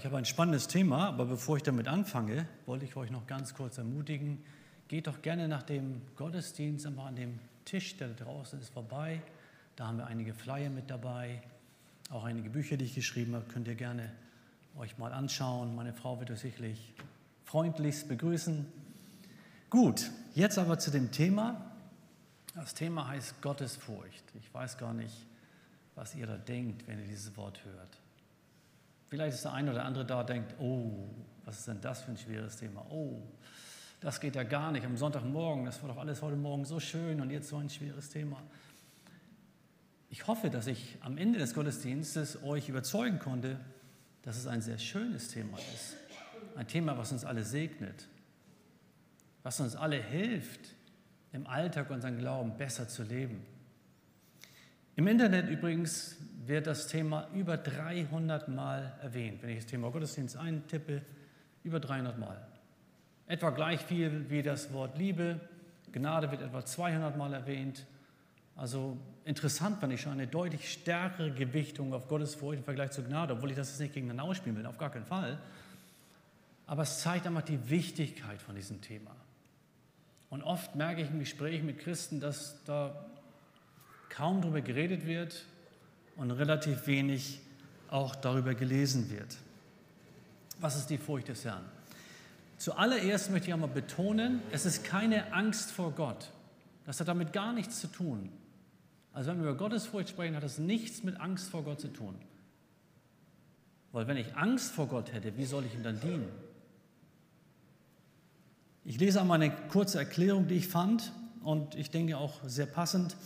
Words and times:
ich 0.00 0.06
habe 0.06 0.16
ein 0.16 0.24
spannendes 0.24 0.66
Thema, 0.66 1.08
aber 1.08 1.26
bevor 1.26 1.58
ich 1.58 1.62
damit 1.62 1.86
anfange, 1.86 2.48
wollte 2.64 2.86
ich 2.86 2.96
euch 2.96 3.10
noch 3.10 3.26
ganz 3.26 3.52
kurz 3.52 3.76
ermutigen, 3.76 4.42
geht 4.88 5.06
doch 5.06 5.20
gerne 5.20 5.46
nach 5.46 5.62
dem 5.62 6.00
Gottesdienst 6.16 6.86
einfach 6.86 7.04
an 7.04 7.16
dem 7.16 7.38
Tisch, 7.66 7.98
der 7.98 8.08
draußen 8.08 8.58
ist, 8.62 8.70
vorbei. 8.70 9.20
Da 9.76 9.88
haben 9.88 9.98
wir 9.98 10.06
einige 10.06 10.32
Flyer 10.32 10.70
mit 10.70 10.88
dabei, 10.88 11.42
auch 12.08 12.24
einige 12.24 12.48
Bücher, 12.48 12.78
die 12.78 12.86
ich 12.86 12.94
geschrieben 12.94 13.34
habe, 13.34 13.44
könnt 13.44 13.68
ihr 13.68 13.74
gerne 13.74 14.10
euch 14.78 14.96
mal 14.96 15.12
anschauen. 15.12 15.76
Meine 15.76 15.92
Frau 15.92 16.18
wird 16.18 16.30
euch 16.30 16.40
sicherlich 16.40 16.94
freundlichst 17.44 18.08
begrüßen. 18.08 18.64
Gut, 19.68 20.10
jetzt 20.34 20.56
aber 20.56 20.78
zu 20.78 20.90
dem 20.90 21.10
Thema. 21.12 21.74
Das 22.54 22.72
Thema 22.72 23.06
heißt 23.06 23.42
Gottesfurcht. 23.42 24.24
Ich 24.40 24.54
weiß 24.54 24.78
gar 24.78 24.94
nicht, 24.94 25.26
was 25.94 26.14
ihr 26.14 26.26
da 26.26 26.38
denkt, 26.38 26.88
wenn 26.88 27.00
ihr 27.00 27.06
dieses 27.06 27.36
Wort 27.36 27.62
hört. 27.66 27.98
Vielleicht 29.10 29.34
ist 29.34 29.44
der 29.44 29.52
eine 29.52 29.72
oder 29.72 29.84
andere 29.84 30.06
da, 30.06 30.22
denkt, 30.22 30.54
oh, 30.60 31.08
was 31.44 31.58
ist 31.58 31.68
denn 31.68 31.80
das 31.80 32.02
für 32.02 32.12
ein 32.12 32.16
schweres 32.16 32.56
Thema? 32.56 32.86
Oh, 32.90 33.20
das 34.00 34.20
geht 34.20 34.36
ja 34.36 34.44
gar 34.44 34.70
nicht 34.70 34.86
am 34.86 34.96
Sonntagmorgen, 34.96 35.64
das 35.64 35.82
war 35.82 35.88
doch 35.88 35.98
alles 35.98 36.22
heute 36.22 36.36
Morgen 36.36 36.64
so 36.64 36.78
schön 36.78 37.20
und 37.20 37.30
jetzt 37.30 37.48
so 37.48 37.56
ein 37.56 37.68
schweres 37.68 38.08
Thema. 38.08 38.40
Ich 40.10 40.28
hoffe, 40.28 40.48
dass 40.48 40.68
ich 40.68 40.96
am 41.00 41.18
Ende 41.18 41.40
des 41.40 41.54
Gottesdienstes 41.54 42.44
euch 42.44 42.68
überzeugen 42.68 43.18
konnte, 43.18 43.58
dass 44.22 44.36
es 44.36 44.46
ein 44.46 44.62
sehr 44.62 44.78
schönes 44.78 45.28
Thema 45.28 45.58
ist. 45.74 45.96
Ein 46.54 46.68
Thema, 46.68 46.96
was 46.96 47.10
uns 47.10 47.24
alle 47.24 47.42
segnet, 47.42 48.06
was 49.42 49.58
uns 49.58 49.74
alle 49.74 50.00
hilft, 50.00 50.60
im 51.32 51.48
Alltag 51.48 51.90
unseren 51.90 52.16
Glauben 52.16 52.56
besser 52.56 52.88
zu 52.88 53.02
leben. 53.02 53.44
Im 54.94 55.08
Internet 55.08 55.48
übrigens 55.48 56.16
wird 56.46 56.66
das 56.66 56.86
Thema 56.86 57.28
über 57.34 57.56
300 57.56 58.48
Mal 58.48 58.94
erwähnt. 59.02 59.42
Wenn 59.42 59.50
ich 59.50 59.58
das 59.58 59.66
Thema 59.66 59.90
Gottesdienst 59.90 60.36
eintippe, 60.36 61.02
über 61.62 61.80
300 61.80 62.18
Mal. 62.18 62.40
Etwa 63.26 63.50
gleich 63.50 63.80
viel 63.80 64.28
wie 64.30 64.42
das 64.42 64.72
Wort 64.72 64.96
Liebe. 64.96 65.40
Gnade 65.92 66.30
wird 66.30 66.40
etwa 66.40 66.64
200 66.64 67.16
Mal 67.16 67.34
erwähnt. 67.34 67.86
Also 68.56 68.96
interessant 69.24 69.80
fand 69.80 69.92
ich 69.92 70.00
schon 70.00 70.12
eine 70.12 70.26
deutlich 70.26 70.72
stärkere 70.72 71.30
Gewichtung 71.30 71.92
auf 71.92 72.08
Gottesfurcht 72.08 72.58
im 72.58 72.64
Vergleich 72.64 72.90
zur 72.90 73.04
Gnade, 73.04 73.34
obwohl 73.34 73.50
ich 73.50 73.56
das 73.56 73.70
jetzt 73.70 73.80
nicht 73.80 73.94
gegeneinander 73.94 74.24
ausspielen 74.24 74.56
will, 74.56 74.66
auf 74.66 74.78
gar 74.78 74.90
keinen 74.90 75.06
Fall. 75.06 75.38
Aber 76.66 76.82
es 76.82 77.00
zeigt 77.00 77.26
einfach 77.26 77.42
die 77.42 77.68
Wichtigkeit 77.68 78.40
von 78.40 78.54
diesem 78.54 78.80
Thema. 78.80 79.14
Und 80.30 80.42
oft 80.42 80.74
merke 80.74 81.02
ich 81.02 81.10
im 81.10 81.18
Gespräch 81.18 81.62
mit 81.62 81.78
Christen, 81.80 82.20
dass 82.20 82.62
da 82.64 83.04
kaum 84.08 84.40
darüber 84.40 84.60
geredet 84.60 85.06
wird 85.06 85.44
und 86.16 86.30
relativ 86.30 86.86
wenig 86.86 87.40
auch 87.90 88.14
darüber 88.14 88.54
gelesen 88.54 89.10
wird. 89.10 89.36
Was 90.60 90.76
ist 90.76 90.90
die 90.90 90.98
Furcht 90.98 91.28
des 91.28 91.44
Herrn? 91.44 91.64
Zuallererst 92.58 93.30
möchte 93.30 93.48
ich 93.48 93.54
einmal 93.54 93.70
betonen, 93.70 94.42
es 94.52 94.66
ist 94.66 94.84
keine 94.84 95.32
Angst 95.32 95.70
vor 95.70 95.92
Gott. 95.92 96.30
Das 96.84 97.00
hat 97.00 97.08
damit 97.08 97.32
gar 97.32 97.52
nichts 97.52 97.80
zu 97.80 97.86
tun. 97.86 98.30
Also 99.12 99.30
wenn 99.30 99.38
wir 99.42 99.50
über 99.50 99.58
Gottesfurcht 99.58 100.10
sprechen, 100.10 100.36
hat 100.36 100.42
das 100.42 100.58
nichts 100.58 101.02
mit 101.02 101.18
Angst 101.20 101.48
vor 101.48 101.64
Gott 101.64 101.80
zu 101.80 101.88
tun. 101.88 102.14
Weil 103.92 104.06
wenn 104.06 104.16
ich 104.16 104.36
Angst 104.36 104.72
vor 104.72 104.86
Gott 104.86 105.12
hätte, 105.12 105.36
wie 105.36 105.44
soll 105.44 105.64
ich 105.64 105.74
ihm 105.74 105.82
dann 105.82 105.98
dienen? 106.00 106.28
Ich 108.84 108.98
lese 109.00 109.20
einmal 109.20 109.40
eine 109.40 109.54
kurze 109.68 109.98
Erklärung, 109.98 110.46
die 110.46 110.56
ich 110.56 110.68
fand 110.68 111.12
und 111.42 111.74
ich 111.74 111.90
denke 111.90 112.18
auch 112.18 112.40
sehr 112.46 112.66
passend. 112.66 113.16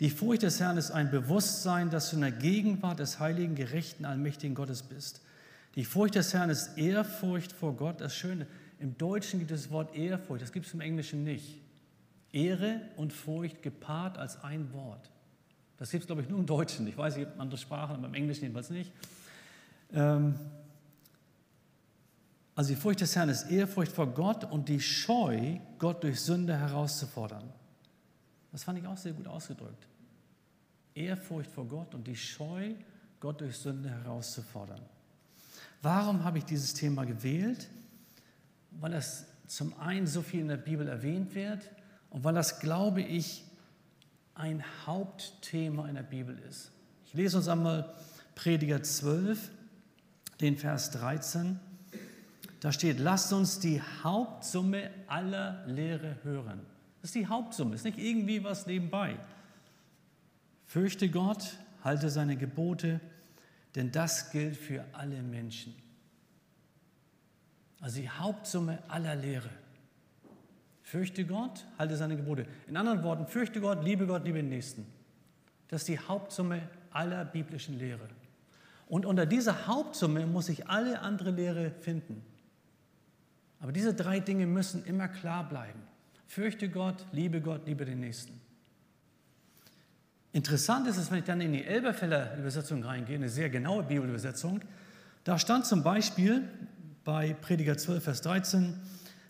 Die 0.00 0.10
Furcht 0.10 0.42
des 0.42 0.60
Herrn 0.60 0.76
ist 0.76 0.92
ein 0.92 1.10
Bewusstsein, 1.10 1.90
dass 1.90 2.10
du 2.10 2.16
in 2.16 2.22
der 2.22 2.32
Gegenwart 2.32 3.00
des 3.00 3.18
heiligen, 3.18 3.56
gerechten, 3.56 4.04
allmächtigen 4.04 4.54
Gottes 4.54 4.82
bist. 4.82 5.22
Die 5.74 5.84
Furcht 5.84 6.14
des 6.14 6.32
Herrn 6.32 6.50
ist 6.50 6.78
Ehrfurcht 6.78 7.52
vor 7.52 7.74
Gott. 7.74 8.00
Das 8.00 8.14
Schöne, 8.14 8.46
im 8.78 8.96
Deutschen 8.96 9.40
gibt 9.40 9.50
es 9.50 9.62
das 9.62 9.70
Wort 9.72 9.94
Ehrfurcht, 9.96 10.42
das 10.42 10.52
gibt 10.52 10.66
es 10.66 10.74
im 10.74 10.80
Englischen 10.80 11.24
nicht. 11.24 11.60
Ehre 12.32 12.80
und 12.96 13.12
Furcht 13.12 13.62
gepaart 13.62 14.18
als 14.18 14.42
ein 14.44 14.72
Wort. 14.72 15.10
Das 15.78 15.90
gibt 15.90 16.02
es, 16.02 16.06
glaube 16.06 16.22
ich, 16.22 16.28
nur 16.28 16.38
im 16.38 16.46
Deutschen. 16.46 16.86
Ich 16.86 16.96
weiß 16.96 17.16
nicht, 17.16 17.28
andere 17.38 17.58
Sprachen, 17.58 17.96
aber 17.96 18.06
im 18.06 18.14
Englischen 18.14 18.42
jedenfalls 18.42 18.70
nicht. 18.70 18.92
Ähm, 19.92 20.34
also 22.54 22.70
die 22.70 22.76
Furcht 22.76 23.00
des 23.00 23.14
Herrn 23.16 23.28
ist 23.28 23.50
Ehrfurcht 23.50 23.92
vor 23.92 24.08
Gott 24.08 24.44
und 24.44 24.68
die 24.68 24.80
Scheu, 24.80 25.58
Gott 25.78 26.02
durch 26.02 26.20
Sünde 26.20 26.56
herauszufordern. 26.56 27.44
Das 28.52 28.64
fand 28.64 28.78
ich 28.78 28.86
auch 28.86 28.96
sehr 28.96 29.12
gut 29.12 29.26
ausgedrückt. 29.26 29.86
Ehrfurcht 30.94 31.50
vor 31.50 31.66
Gott 31.66 31.94
und 31.94 32.06
die 32.06 32.16
Scheu, 32.16 32.74
Gott 33.20 33.40
durch 33.40 33.56
Sünde 33.56 33.90
herauszufordern. 33.90 34.80
Warum 35.82 36.24
habe 36.24 36.38
ich 36.38 36.44
dieses 36.44 36.74
Thema 36.74 37.04
gewählt? 37.04 37.68
Weil 38.72 38.94
es 38.94 39.26
zum 39.46 39.78
einen 39.78 40.06
so 40.06 40.22
viel 40.22 40.40
in 40.40 40.48
der 40.48 40.56
Bibel 40.56 40.88
erwähnt 40.88 41.34
wird 41.34 41.70
und 42.10 42.24
weil 42.24 42.34
das, 42.34 42.60
glaube 42.60 43.00
ich, 43.02 43.44
ein 44.34 44.62
Hauptthema 44.86 45.88
in 45.88 45.96
der 45.96 46.02
Bibel 46.02 46.38
ist. 46.48 46.70
Ich 47.06 47.14
lese 47.14 47.36
uns 47.36 47.48
einmal 47.48 47.94
Prediger 48.34 48.82
12, 48.82 49.50
den 50.40 50.56
Vers 50.56 50.90
13. 50.92 51.58
Da 52.60 52.72
steht, 52.72 52.98
lasst 52.98 53.32
uns 53.32 53.60
die 53.60 53.80
Hauptsumme 54.02 54.90
aller 55.06 55.64
Lehre 55.66 56.18
hören. 56.22 56.60
Das 57.08 57.16
ist 57.16 57.22
die 57.22 57.26
Hauptsumme, 57.26 57.74
ist 57.74 57.84
nicht 57.86 57.96
irgendwie 57.96 58.44
was 58.44 58.66
nebenbei. 58.66 59.16
Fürchte 60.66 61.08
Gott, 61.08 61.56
halte 61.82 62.10
seine 62.10 62.36
Gebote, 62.36 63.00
denn 63.74 63.90
das 63.90 64.30
gilt 64.30 64.58
für 64.58 64.84
alle 64.92 65.22
Menschen. 65.22 65.74
Also 67.80 68.02
die 68.02 68.10
Hauptsumme 68.10 68.82
aller 68.88 69.16
Lehre. 69.16 69.48
Fürchte 70.82 71.24
Gott, 71.24 71.64
halte 71.78 71.96
seine 71.96 72.14
Gebote. 72.14 72.44
In 72.66 72.76
anderen 72.76 73.02
Worten, 73.02 73.26
fürchte 73.26 73.62
Gott, 73.62 73.82
liebe 73.82 74.06
Gott, 74.06 74.26
liebe 74.26 74.36
den 74.36 74.50
Nächsten. 74.50 74.84
Das 75.68 75.80
ist 75.80 75.88
die 75.88 75.98
Hauptsumme 75.98 76.60
aller 76.90 77.24
biblischen 77.24 77.78
Lehre. 77.78 78.06
Und 78.86 79.06
unter 79.06 79.24
dieser 79.24 79.66
Hauptsumme 79.66 80.26
muss 80.26 80.50
ich 80.50 80.68
alle 80.68 81.00
andere 81.00 81.30
Lehre 81.30 81.70
finden. 81.70 82.22
Aber 83.60 83.72
diese 83.72 83.94
drei 83.94 84.20
Dinge 84.20 84.46
müssen 84.46 84.84
immer 84.84 85.08
klar 85.08 85.48
bleiben. 85.48 85.87
Fürchte 86.28 86.68
Gott, 86.68 87.06
liebe 87.10 87.40
Gott, 87.40 87.66
liebe 87.66 87.86
den 87.86 88.00
Nächsten. 88.00 88.38
Interessant 90.32 90.86
ist 90.86 90.98
es, 90.98 91.10
wenn 91.10 91.18
ich 91.18 91.24
dann 91.24 91.40
in 91.40 91.54
die 91.54 91.64
Elberfeller 91.64 92.36
Übersetzung 92.36 92.84
reingehe, 92.84 93.16
eine 93.16 93.30
sehr 93.30 93.48
genaue 93.48 93.82
Bibelübersetzung, 93.82 94.60
da 95.24 95.38
stand 95.38 95.64
zum 95.64 95.82
Beispiel 95.82 96.46
bei 97.02 97.32
Prediger 97.32 97.78
12, 97.78 98.04
Vers 98.04 98.20
13, 98.20 98.74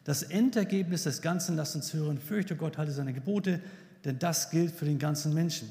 das 0.03 0.25
Endergebnis 0.25 1.05
des 1.05 1.23
Ganzen, 1.23 1.57
lasst 1.57 1.77
uns 1.77 1.95
hören, 1.95 2.19
fürchte 2.19 2.57
Gott, 2.57 2.79
halte 2.79 2.93
seine 2.93 3.13
Gebote, 3.13 3.61
denn 4.05 4.19
das 4.19 4.51
gilt 4.51 4.73
für 4.73 4.85
den 4.85 4.99
ganzen 4.99 5.33
Menschen. 5.33 5.71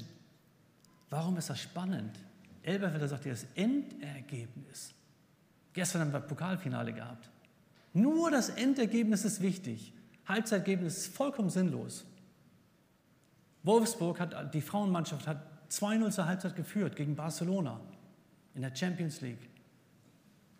Warum 1.10 1.38
ist 1.38 1.50
das 1.50 1.60
spannend? 1.60 2.18
Elberfelder 2.64 3.10
sagt 3.10 3.24
hier 3.24 3.34
das 3.34 3.46
Endergebnis. 3.56 4.94
Gestern 5.74 6.02
haben 6.02 6.14
wir 6.14 6.22
Pokalfinale 6.22 6.94
gehabt. 6.94 7.30
Nur 7.94 8.32
das 8.32 8.50
Endergebnis 8.50 9.26
ist 9.26 9.42
wichtig. 9.42 9.94
Halbzeitergebnis 10.28 10.98
ist 10.98 11.16
vollkommen 11.16 11.50
sinnlos. 11.50 12.06
Wolfsburg 13.64 14.20
hat, 14.20 14.54
die 14.54 14.62
Frauenmannschaft 14.62 15.28
hat 15.28 15.38
2-0 15.70 16.12
zur 16.12 16.26
Halbzeit 16.26 16.56
geführt 16.56 16.96
gegen 16.96 17.16
Barcelona 17.16 17.80
in 18.56 18.62
der 18.62 18.76
Champions 18.76 19.22
League. 19.22 19.50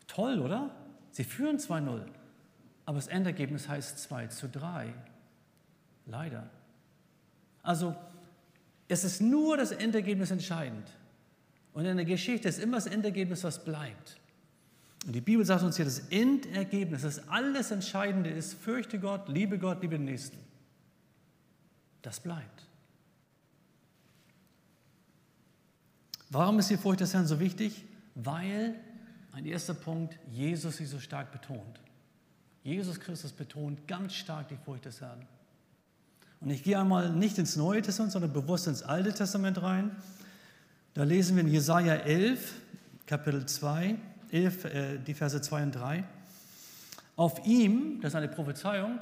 Toll, 0.08 0.40
oder? 0.40 0.72
Sie 1.12 1.24
führen 1.24 1.58
2-0. 1.58 2.02
Aber 2.86 2.96
das 2.96 3.08
Endergebnis 3.08 3.68
heißt 3.68 4.00
2 4.00 4.28
zu 4.28 4.48
3. 4.48 4.94
Leider. 6.06 6.50
Also, 7.64 7.96
es 8.88 9.04
ist 9.04 9.22
nur 9.22 9.58
das 9.58 9.72
Endergebnis 9.72 10.32
entscheidend. 10.32 10.90
Und 11.74 11.86
in 11.86 11.98
der 11.98 12.06
Geschichte 12.06 12.48
ist 12.48 12.60
immer 12.60 12.78
das 12.78 12.88
Endergebnis, 12.88 13.44
was 13.44 13.64
bleibt. 13.64 14.18
Und 15.06 15.14
die 15.14 15.22
Bibel 15.22 15.46
sagt 15.46 15.64
uns 15.64 15.78
hier, 15.78 15.86
das 15.86 16.00
Endergebnis, 16.10 17.04
das 17.04 17.30
alles 17.30 17.72
Entscheidende 17.72 18.30
ist, 18.30 18.56
fürchte 18.56 19.00
Gott, 19.00 19.30
liebe 19.30 19.58
Gott, 19.58 19.82
liebe 19.82 19.96
den 19.96 20.06
Nächsten. 20.06 20.38
Das 22.02 22.20
bleibt. 22.20 22.68
Warum 26.30 26.60
ist 26.60 26.70
die 26.70 26.78
Furcht 26.78 27.00
des 27.00 27.14
Herrn 27.14 27.26
so 27.26 27.40
wichtig? 27.40 27.86
Weil, 28.16 28.76
ein 29.32 29.46
erster 29.46 29.74
Punkt, 29.74 30.18
Jesus 30.32 30.78
sie 30.78 30.86
so 30.86 31.00
stark 31.00 31.32
betont. 31.32 31.80
Jesus 32.64 33.00
Christus 33.00 33.32
betont 33.32 33.88
ganz 33.88 34.14
stark 34.14 34.50
die 34.50 34.58
Furcht 34.58 34.86
des 34.86 35.00
Herrn. 35.00 35.26
Und 36.42 36.50
ich 36.50 36.64
gehe 36.64 36.80
einmal 36.80 37.12
nicht 37.12 37.38
ins 37.38 37.56
Neue 37.56 37.82
Testament, 37.82 38.12
sondern 38.12 38.34
bewusst 38.34 38.68
ins 38.68 38.84
Alte 38.84 39.14
Testament 39.14 39.62
rein. 39.62 39.96
Da 40.94 41.04
lesen 41.04 41.36
wir 41.36 41.44
in 41.44 41.50
Jesaja 41.50 41.96
11, 41.96 42.56
Kapitel 43.06 43.46
2, 43.46 43.96
11, 44.32 44.66
äh, 44.66 44.98
die 45.00 45.14
Verse 45.14 45.42
2 45.42 45.64
und 45.64 45.72
3. 45.72 46.04
Auf 47.16 47.46
ihm, 47.46 48.00
das 48.02 48.12
ist 48.12 48.16
eine 48.16 48.28
Prophezeiung 48.28 49.00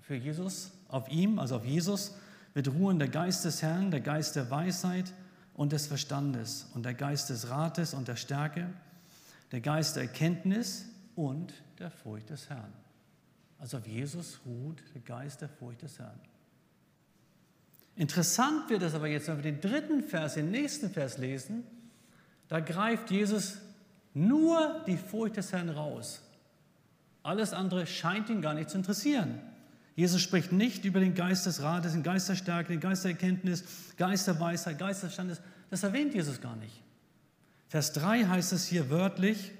für 0.00 0.14
Jesus, 0.14 0.72
auf 0.88 1.08
ihm, 1.10 1.38
also 1.38 1.56
auf 1.56 1.64
Jesus, 1.64 2.14
wird 2.54 2.68
ruhen 2.68 2.98
der 2.98 3.08
Geist 3.08 3.44
des 3.44 3.62
Herrn, 3.62 3.90
der 3.90 4.00
Geist 4.00 4.36
der 4.36 4.50
Weisheit 4.50 5.12
und 5.54 5.72
des 5.72 5.86
Verstandes 5.86 6.68
und 6.74 6.84
der 6.84 6.94
Geist 6.94 7.30
des 7.30 7.50
Rates 7.50 7.94
und 7.94 8.08
der 8.08 8.16
Stärke, 8.16 8.68
der 9.52 9.60
Geist 9.60 9.96
der 9.96 10.04
Erkenntnis, 10.04 10.86
und 11.14 11.52
der 11.78 11.90
Furcht 11.90 12.30
des 12.30 12.48
Herrn. 12.48 12.72
Also 13.58 13.78
auf 13.78 13.86
Jesus 13.86 14.40
ruht 14.46 14.82
der 14.94 15.02
Geist 15.02 15.40
der 15.40 15.48
Furcht 15.48 15.82
des 15.82 15.98
Herrn. 15.98 16.18
Interessant 17.94 18.70
wird 18.70 18.82
es 18.82 18.94
aber 18.94 19.06
jetzt, 19.08 19.28
wenn 19.28 19.36
wir 19.36 19.52
den 19.52 19.60
dritten 19.60 20.02
Vers, 20.02 20.34
den 20.34 20.50
nächsten 20.50 20.90
Vers 20.90 21.18
lesen, 21.18 21.64
da 22.48 22.60
greift 22.60 23.10
Jesus 23.10 23.58
nur 24.14 24.82
die 24.86 24.96
Furcht 24.96 25.36
des 25.36 25.52
Herrn 25.52 25.68
raus. 25.70 26.22
Alles 27.22 27.52
andere 27.52 27.86
scheint 27.86 28.28
ihn 28.28 28.42
gar 28.42 28.54
nicht 28.54 28.70
zu 28.70 28.78
interessieren. 28.78 29.40
Jesus 29.94 30.20
spricht 30.22 30.52
nicht 30.52 30.84
über 30.84 31.00
den 31.00 31.14
Geist 31.14 31.46
des 31.46 31.62
Rates, 31.62 31.92
den 31.92 32.02
Geist 32.02 32.28
der 32.28 32.34
Stärke, 32.34 32.72
den 32.72 32.80
Geist 32.80 33.04
der 33.04 33.12
Erkenntnis, 33.12 33.64
Geist 33.96 34.26
der 34.26 34.40
Weisheit, 34.40 34.78
Geist 34.78 35.02
des 35.02 35.12
Standes. 35.12 35.40
Das 35.70 35.82
erwähnt 35.82 36.14
Jesus 36.14 36.40
gar 36.40 36.56
nicht. 36.56 36.82
Vers 37.68 37.92
3 37.92 38.24
heißt 38.24 38.52
es 38.52 38.66
hier 38.66 38.90
wörtlich, 38.90 39.52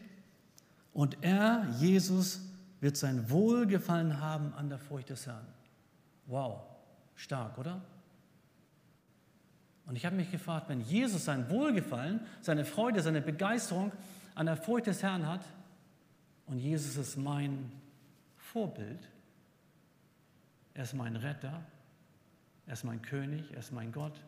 und 0.93 1.17
er, 1.23 1.67
Jesus, 1.79 2.41
wird 2.81 2.97
sein 2.97 3.31
Wohlgefallen 3.31 4.21
haben 4.21 4.53
an 4.55 4.69
der 4.69 4.79
Furcht 4.79 5.09
des 5.09 5.27
Herrn. 5.27 5.47
Wow, 6.27 6.61
stark, 7.15 7.57
oder? 7.57 7.81
Und 9.87 9.97
ich 9.97 10.05
habe 10.05 10.17
mich 10.17 10.31
gefragt, 10.31 10.69
wenn 10.69 10.81
Jesus 10.83 11.25
sein 11.25 11.49
Wohlgefallen, 11.49 12.21
seine 12.41 12.65
Freude, 12.65 13.03
seine 13.03 13.21
Begeisterung 13.21 13.93
an 14.35 14.47
der 14.47 14.57
Furcht 14.57 14.87
des 14.87 15.03
Herrn 15.03 15.27
hat 15.27 15.45
und 16.47 16.59
Jesus 16.59 16.97
ist 16.97 17.17
mein 17.17 17.71
Vorbild, 18.37 19.09
er 20.75 20.85
ist 20.85 20.95
mein 20.95 21.17
Retter, 21.17 21.63
er 22.67 22.73
ist 22.73 22.85
mein 22.85 23.03
König, 23.03 23.53
er 23.53 23.59
ist 23.59 23.73
mein 23.73 23.93
Gott, 23.93 24.21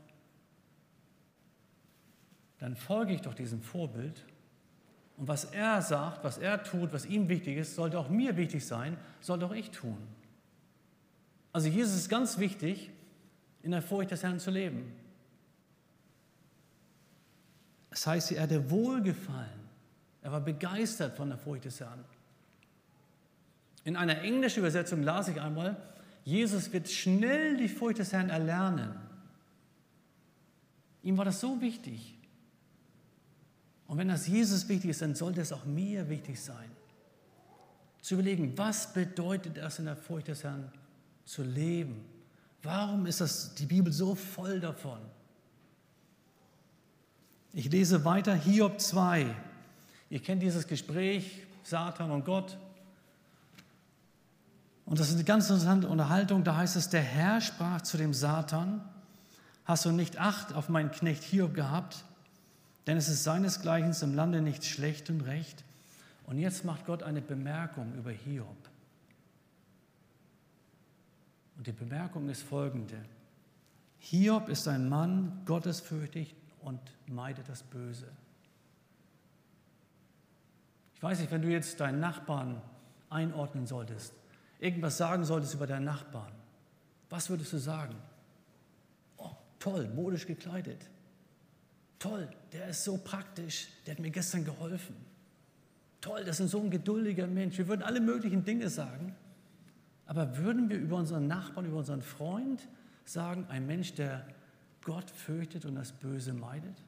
dann 2.58 2.76
folge 2.76 3.14
ich 3.14 3.20
doch 3.20 3.34
diesem 3.34 3.62
Vorbild 3.62 4.24
und 5.16 5.28
was 5.28 5.44
er 5.44 5.80
sagt, 5.82 6.24
was 6.24 6.38
er 6.38 6.62
tut, 6.62 6.92
was 6.92 7.06
ihm 7.06 7.28
wichtig 7.28 7.56
ist, 7.56 7.74
sollte 7.74 7.98
auch 7.98 8.08
mir 8.08 8.36
wichtig 8.36 8.66
sein, 8.66 8.96
sollte 9.20 9.46
auch 9.46 9.52
ich 9.52 9.70
tun. 9.70 9.98
Also 11.52 11.68
Jesus 11.68 11.94
ist 11.94 12.08
ganz 12.08 12.38
wichtig, 12.38 12.90
in 13.62 13.70
der 13.70 13.80
Furcht 13.80 14.10
des 14.10 14.22
Herrn 14.22 14.40
zu 14.40 14.50
leben. 14.50 14.92
Das 17.90 18.06
heißt, 18.06 18.32
er 18.32 18.42
hatte 18.42 18.70
Wohlgefallen. 18.70 19.63
War 20.34 20.40
begeistert 20.40 21.16
von 21.16 21.28
der 21.28 21.38
Furcht 21.38 21.64
des 21.64 21.78
Herrn. 21.78 22.04
In 23.84 23.94
einer 23.94 24.22
englischen 24.22 24.58
Übersetzung 24.58 25.04
las 25.04 25.28
ich 25.28 25.40
einmal, 25.40 25.76
Jesus 26.24 26.72
wird 26.72 26.90
schnell 26.90 27.56
die 27.56 27.68
Furcht 27.68 28.00
des 28.00 28.12
Herrn 28.12 28.30
erlernen. 28.30 28.96
Ihm 31.04 31.16
war 31.16 31.24
das 31.24 31.38
so 31.38 31.60
wichtig. 31.60 32.18
Und 33.86 33.96
wenn 33.98 34.08
das 34.08 34.26
Jesus 34.26 34.68
wichtig 34.68 34.90
ist, 34.90 35.02
dann 35.02 35.14
sollte 35.14 35.40
es 35.40 35.52
auch 35.52 35.66
mir 35.66 36.08
wichtig 36.08 36.42
sein. 36.42 36.68
Zu 38.00 38.14
überlegen, 38.14 38.58
was 38.58 38.92
bedeutet 38.92 39.56
es 39.56 39.78
in 39.78 39.84
der 39.84 39.94
Furcht 39.94 40.26
des 40.26 40.42
Herrn 40.42 40.68
zu 41.24 41.44
leben? 41.44 42.04
Warum 42.60 43.06
ist 43.06 43.20
das, 43.20 43.54
die 43.54 43.66
Bibel 43.66 43.92
so 43.92 44.16
voll 44.16 44.58
davon? 44.58 44.98
Ich 47.52 47.70
lese 47.70 48.04
weiter 48.04 48.34
Hiob 48.34 48.80
2. 48.80 49.32
Ihr 50.10 50.20
kennt 50.20 50.42
dieses 50.42 50.66
Gespräch, 50.66 51.42
Satan 51.62 52.10
und 52.10 52.24
Gott. 52.24 52.56
Und 54.86 55.00
das 55.00 55.08
ist 55.08 55.14
eine 55.14 55.24
ganz 55.24 55.48
interessante 55.48 55.88
Unterhaltung. 55.88 56.44
Da 56.44 56.56
heißt 56.56 56.76
es, 56.76 56.90
der 56.90 57.02
Herr 57.02 57.40
sprach 57.40 57.80
zu 57.82 57.96
dem 57.96 58.12
Satan, 58.12 58.82
hast 59.64 59.84
du 59.84 59.92
nicht 59.92 60.18
Acht 60.18 60.52
auf 60.52 60.68
meinen 60.68 60.90
Knecht 60.90 61.24
Hiob 61.24 61.54
gehabt? 61.54 62.04
Denn 62.86 62.98
es 62.98 63.08
ist 63.08 63.24
seinesgleichen 63.24 63.94
im 64.02 64.14
Lande 64.14 64.42
nicht 64.42 64.64
schlecht 64.64 65.08
und 65.08 65.22
recht. 65.22 65.64
Und 66.26 66.38
jetzt 66.38 66.64
macht 66.64 66.84
Gott 66.86 67.02
eine 67.02 67.22
Bemerkung 67.22 67.94
über 67.94 68.10
Hiob. 68.10 68.56
Und 71.56 71.66
die 71.66 71.72
Bemerkung 71.72 72.28
ist 72.28 72.42
folgende. 72.42 72.96
Hiob 73.98 74.48
ist 74.48 74.68
ein 74.68 74.88
Mann, 74.88 75.40
gottesfürchtig 75.46 76.34
und 76.60 76.80
meide 77.06 77.42
das 77.42 77.62
Böse. 77.62 78.06
Weiß 81.04 81.20
nicht, 81.20 81.30
wenn 81.30 81.42
du 81.42 81.48
jetzt 81.48 81.80
deinen 81.80 82.00
Nachbarn 82.00 82.62
einordnen 83.10 83.66
solltest, 83.66 84.14
irgendwas 84.58 84.96
sagen 84.96 85.26
solltest 85.26 85.52
über 85.52 85.66
deinen 85.66 85.84
Nachbarn, 85.84 86.32
was 87.10 87.28
würdest 87.28 87.52
du 87.52 87.58
sagen? 87.58 87.94
Oh, 89.18 89.32
toll, 89.58 89.86
modisch 89.94 90.26
gekleidet. 90.26 90.88
Toll, 91.98 92.26
der 92.54 92.68
ist 92.68 92.84
so 92.84 92.96
praktisch, 92.96 93.68
der 93.84 93.96
hat 93.96 94.00
mir 94.00 94.12
gestern 94.12 94.46
geholfen. 94.46 94.96
Toll, 96.00 96.24
das 96.24 96.40
ist 96.40 96.52
so 96.52 96.60
ein 96.60 96.70
geduldiger 96.70 97.26
Mensch. 97.26 97.58
Wir 97.58 97.68
würden 97.68 97.82
alle 97.82 98.00
möglichen 98.00 98.46
Dinge 98.46 98.70
sagen. 98.70 99.14
Aber 100.06 100.38
würden 100.38 100.70
wir 100.70 100.78
über 100.78 100.96
unseren 100.96 101.26
Nachbarn, 101.26 101.66
über 101.66 101.80
unseren 101.80 102.00
Freund 102.00 102.66
sagen, 103.04 103.46
ein 103.50 103.66
Mensch, 103.66 103.92
der 103.92 104.26
Gott 104.82 105.10
fürchtet 105.10 105.66
und 105.66 105.74
das 105.74 105.92
Böse 105.92 106.32
meidet? 106.32 106.82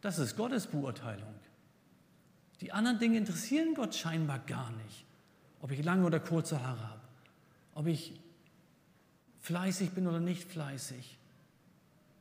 Das 0.00 0.18
ist 0.18 0.36
Gottes 0.36 0.66
Beurteilung. 0.66 1.32
Die 2.62 2.72
anderen 2.72 3.00
Dinge 3.00 3.18
interessieren 3.18 3.74
Gott 3.74 3.94
scheinbar 3.94 4.38
gar 4.38 4.70
nicht. 4.70 5.04
Ob 5.60 5.72
ich 5.72 5.84
lange 5.84 6.06
oder 6.06 6.20
kurze 6.20 6.62
Haare 6.62 6.88
habe, 6.88 7.00
ob 7.74 7.86
ich 7.86 8.14
fleißig 9.40 9.90
bin 9.90 10.06
oder 10.06 10.20
nicht 10.20 10.44
fleißig, 10.44 11.18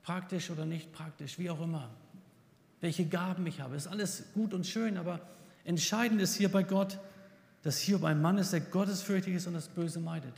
praktisch 0.03 0.49
oder 0.49 0.65
nicht 0.65 0.91
praktisch, 0.91 1.37
wie 1.37 1.49
auch 1.49 1.61
immer, 1.61 1.89
welche 2.81 3.05
Gaben 3.05 3.45
ich 3.45 3.61
habe, 3.61 3.75
ist 3.75 3.87
alles 3.87 4.23
gut 4.33 4.53
und 4.53 4.65
schön, 4.65 4.97
aber 4.97 5.21
entscheidend 5.63 6.19
ist 6.21 6.35
hier 6.35 6.51
bei 6.51 6.63
Gott, 6.63 6.97
dass 7.61 7.77
hier 7.77 8.03
ein 8.03 8.21
Mann 8.21 8.39
ist, 8.39 8.53
der 8.53 8.61
gottesfürchtig 8.61 9.35
ist 9.35 9.45
und 9.45 9.53
das 9.53 9.67
Böse 9.67 9.99
meidet. 9.99 10.33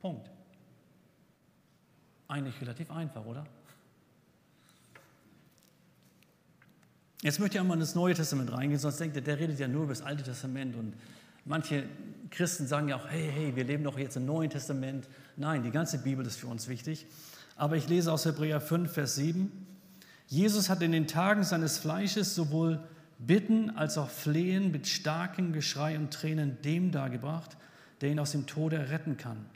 Punkt. 0.00 0.30
Eigentlich 2.28 2.58
relativ 2.62 2.90
einfach, 2.90 3.26
oder? 3.26 3.46
Jetzt 7.22 7.38
möchte 7.38 7.56
ich 7.56 7.60
einmal 7.60 7.76
in 7.76 7.80
das 7.80 7.94
Neue 7.94 8.14
Testament 8.14 8.52
reingehen, 8.52 8.80
sonst 8.80 8.98
denkt 8.98 9.14
ihr, 9.14 9.22
der 9.22 9.38
redet 9.38 9.60
ja 9.60 9.68
nur 9.68 9.84
über 9.84 9.92
das 9.92 10.02
Alte 10.02 10.24
Testament. 10.24 10.74
Und 10.74 10.94
manche 11.44 11.84
Christen 12.30 12.66
sagen 12.66 12.88
ja 12.88 12.96
auch, 12.96 13.08
hey, 13.08 13.30
hey, 13.32 13.54
wir 13.54 13.62
leben 13.62 13.84
doch 13.84 13.96
jetzt 13.96 14.16
im 14.16 14.26
Neuen 14.26 14.50
Testament. 14.50 15.08
Nein, 15.36 15.62
die 15.62 15.70
ganze 15.70 15.98
Bibel 15.98 16.26
ist 16.26 16.40
für 16.40 16.48
uns 16.48 16.66
wichtig. 16.66 17.06
Aber 17.54 17.76
ich 17.76 17.88
lese 17.88 18.12
aus 18.12 18.24
Hebräer 18.24 18.60
5, 18.60 18.92
Vers 18.92 19.14
7. 19.14 19.52
Jesus 20.26 20.68
hat 20.68 20.82
in 20.82 20.90
den 20.90 21.06
Tagen 21.06 21.44
seines 21.44 21.78
Fleisches 21.78 22.34
sowohl 22.34 22.80
Bitten 23.18 23.70
als 23.70 23.98
auch 23.98 24.10
Flehen 24.10 24.72
mit 24.72 24.88
starkem 24.88 25.52
Geschrei 25.52 25.96
und 25.96 26.12
Tränen 26.12 26.60
dem 26.62 26.90
dargebracht, 26.90 27.56
der 28.00 28.10
ihn 28.10 28.18
aus 28.18 28.32
dem 28.32 28.48
Tode 28.48 28.90
retten 28.90 29.16
kann. 29.16 29.46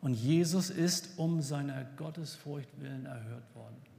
Und 0.00 0.14
Jesus 0.14 0.70
ist 0.70 1.10
um 1.16 1.42
seiner 1.42 1.84
Gottesfurcht 1.96 2.68
willen 2.80 3.06
erhört 3.06 3.54
worden. 3.56 3.91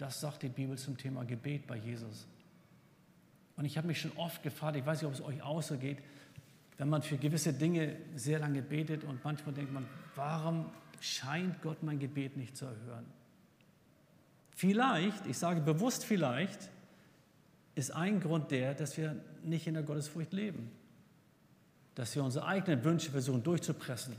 Das 0.00 0.20
sagt 0.20 0.42
die 0.42 0.48
Bibel 0.48 0.78
zum 0.78 0.96
Thema 0.96 1.24
Gebet 1.24 1.66
bei 1.66 1.76
Jesus. 1.76 2.26
Und 3.56 3.64
ich 3.66 3.76
habe 3.76 3.86
mich 3.86 4.00
schon 4.00 4.12
oft 4.16 4.42
gefragt, 4.42 4.76
ich 4.76 4.86
weiß 4.86 5.02
nicht, 5.02 5.08
ob 5.08 5.14
es 5.14 5.20
euch 5.20 5.42
auch 5.42 5.62
so 5.62 5.76
geht, 5.76 5.98
wenn 6.78 6.88
man 6.88 7.02
für 7.02 7.18
gewisse 7.18 7.52
Dinge 7.52 7.96
sehr 8.16 8.38
lange 8.38 8.62
betet 8.62 9.04
und 9.04 9.22
manchmal 9.22 9.54
denkt 9.54 9.72
man, 9.72 9.86
warum 10.14 10.66
scheint 11.00 11.60
Gott 11.60 11.82
mein 11.82 11.98
Gebet 11.98 12.36
nicht 12.36 12.56
zu 12.56 12.64
erhören? 12.64 13.04
Vielleicht, 14.56 15.26
ich 15.26 15.36
sage 15.36 15.60
bewusst 15.60 16.04
vielleicht, 16.04 16.70
ist 17.74 17.90
ein 17.90 18.20
Grund 18.20 18.50
der, 18.50 18.74
dass 18.74 18.96
wir 18.96 19.16
nicht 19.44 19.66
in 19.66 19.74
der 19.74 19.82
Gottesfurcht 19.82 20.32
leben 20.32 20.70
dass 21.94 22.14
wir 22.14 22.24
unsere 22.24 22.46
eigenen 22.46 22.82
Wünsche 22.84 23.10
versuchen 23.10 23.42
durchzupressen, 23.42 24.14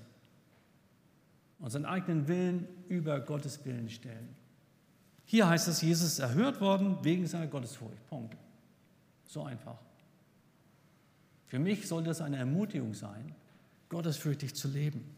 unseren 1.60 1.86
eigenen 1.86 2.28
Willen 2.28 2.68
über 2.90 3.20
Gottes 3.20 3.66
Willen 3.66 3.90
stellen. 3.90 4.36
Hier 5.32 5.48
heißt 5.48 5.70
es, 5.70 5.82
Jesus 5.82 6.08
ist 6.10 6.20
erhört 6.20 6.60
worden 6.60 6.98
wegen 7.04 7.26
seiner 7.26 7.48
Gottesfurcht. 7.48 8.06
Punkt. 8.10 8.36
So 9.24 9.44
einfach. 9.44 9.78
Für 11.48 11.58
mich 11.58 11.88
sollte 11.88 12.10
es 12.10 12.20
eine 12.20 12.36
Ermutigung 12.36 12.94
sein, 12.94 13.34
gottesfürchtig 13.88 14.56
zu 14.56 14.68
leben. 14.68 15.10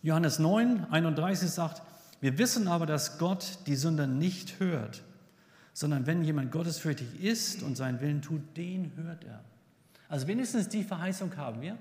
Johannes 0.00 0.38
9, 0.38 0.84
31 0.92 1.50
sagt, 1.50 1.82
wir 2.20 2.38
wissen 2.38 2.68
aber, 2.68 2.86
dass 2.86 3.18
Gott 3.18 3.58
die 3.66 3.74
Sünder 3.74 4.06
nicht 4.06 4.60
hört, 4.60 5.02
sondern 5.72 6.06
wenn 6.06 6.22
jemand 6.22 6.52
gottesfürchtig 6.52 7.20
ist 7.20 7.64
und 7.64 7.76
seinen 7.76 8.00
Willen 8.00 8.22
tut, 8.22 8.56
den 8.56 8.92
hört 8.94 9.24
er. 9.24 9.42
Also 10.08 10.28
wenigstens 10.28 10.68
die 10.68 10.84
Verheißung 10.84 11.36
haben 11.36 11.62
wir. 11.62 11.76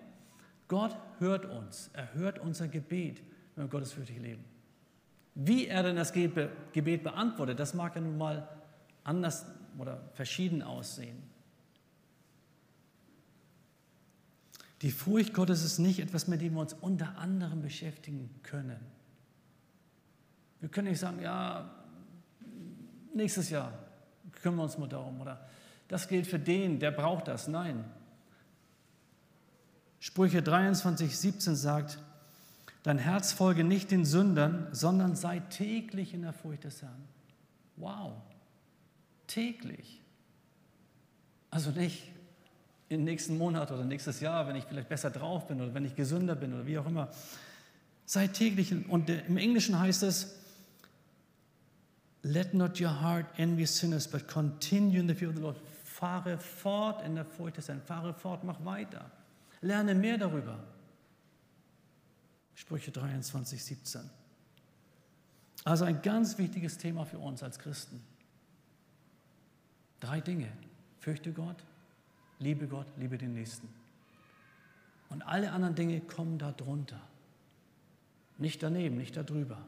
Gott 0.67 0.97
hört 1.19 1.45
uns. 1.45 1.91
Er 1.93 2.11
hört 2.15 2.39
unser 2.39 2.67
Gebet, 2.67 3.21
wenn 3.53 3.65
wir 3.65 3.69
gottesfürchtig 3.69 4.19
leben. 4.19 4.56
Wie 5.39 5.67
er 5.67 5.83
denn 5.83 5.95
das 5.95 6.13
Gebet 6.13 7.03
beantwortet, 7.03 7.59
das 7.59 7.75
mag 7.75 7.93
ja 7.93 8.01
nun 8.01 8.17
mal 8.17 8.49
anders 9.03 9.45
oder 9.77 10.09
verschieden 10.13 10.63
aussehen. 10.63 11.21
Die 14.81 14.89
Furcht 14.89 15.35
Gottes 15.35 15.63
ist 15.63 15.77
nicht 15.77 15.99
etwas, 15.99 16.27
mit 16.27 16.41
dem 16.41 16.55
wir 16.55 16.61
uns 16.61 16.73
unter 16.73 17.19
anderem 17.19 17.61
beschäftigen 17.61 18.31
können. 18.41 18.79
Wir 20.59 20.69
können 20.69 20.87
nicht 20.87 20.99
sagen, 20.99 21.21
ja, 21.21 21.69
nächstes 23.13 23.51
Jahr 23.51 23.73
kümmern 24.41 24.57
wir 24.57 24.63
uns 24.63 24.79
mal 24.79 24.89
darum. 24.89 25.21
Oder 25.21 25.47
das 25.87 26.07
gilt 26.07 26.25
für 26.25 26.39
den, 26.39 26.79
der 26.79 26.89
braucht 26.89 27.27
das. 27.27 27.47
Nein. 27.47 27.85
Sprüche 29.99 30.41
23, 30.41 31.15
17 31.15 31.55
sagt, 31.55 31.99
dein 32.87 32.99
Herz 32.99 33.33
folge 33.33 33.65
nicht 33.65 33.91
den 33.91 34.05
Sündern, 34.05 34.69
sondern 34.71 35.13
sei 35.17 35.39
täglich 35.39 36.13
in 36.13 36.21
der 36.21 36.31
Furcht 36.31 36.63
des 36.63 36.81
Herrn. 36.81 37.03
Wow, 37.75 38.13
täglich. 39.27 40.01
Also 41.49 41.71
nicht 41.71 42.09
im 42.87 43.03
nächsten 43.03 43.37
Monat 43.37 43.71
oder 43.71 43.83
nächstes 43.83 44.21
Jahr, 44.21 44.47
wenn 44.47 44.55
ich 44.55 44.63
vielleicht 44.63 44.87
besser 44.87 45.09
drauf 45.09 45.47
bin 45.47 45.59
oder 45.59 45.73
wenn 45.73 45.83
ich 45.83 45.95
gesünder 45.95 46.33
bin 46.35 46.53
oder 46.53 46.65
wie 46.65 46.77
auch 46.77 46.85
immer. 46.85 47.09
Sei 48.05 48.27
täglich. 48.27 48.73
Und 48.87 49.09
im 49.09 49.35
Englischen 49.35 49.77
heißt 49.77 50.03
es, 50.03 50.37
Let 52.21 52.53
not 52.53 52.79
your 52.79 53.01
heart 53.01 53.25
envy 53.37 53.65
sinners, 53.65 54.07
but 54.07 54.29
continue 54.29 55.01
in 55.01 55.09
the 55.09 55.13
fear 55.13 55.29
of 55.29 55.35
the 55.35 55.41
Lord. 55.41 55.57
Fahre 55.83 56.37
fort 56.37 57.05
in 57.05 57.15
der 57.15 57.25
Furcht 57.25 57.57
des 57.57 57.67
Herrn. 57.67 57.81
Fahre 57.81 58.13
fort, 58.13 58.45
mach 58.45 58.63
weiter. 58.63 59.11
Lerne 59.59 59.93
mehr 59.93 60.17
darüber. 60.17 60.57
Sprüche 62.57 62.91
23, 62.91 63.63
17. 63.63 64.09
Also 65.63 65.85
ein 65.85 66.01
ganz 66.01 66.39
wichtiges 66.39 66.79
Thema 66.79 67.05
für 67.05 67.19
uns 67.19 67.43
als 67.43 67.59
Christen. 67.59 68.01
Drei 69.99 70.21
Dinge. 70.21 70.51
Fürchte 70.99 71.31
Gott, 71.31 71.57
liebe 72.39 72.67
Gott, 72.67 72.87
liebe 72.97 73.19
den 73.19 73.33
Nächsten. 73.33 73.69
Und 75.09 75.21
alle 75.21 75.51
anderen 75.51 75.75
Dinge 75.75 76.01
kommen 76.01 76.39
darunter. 76.39 76.99
Nicht 78.39 78.63
daneben, 78.63 78.97
nicht 78.97 79.15
darüber. 79.15 79.59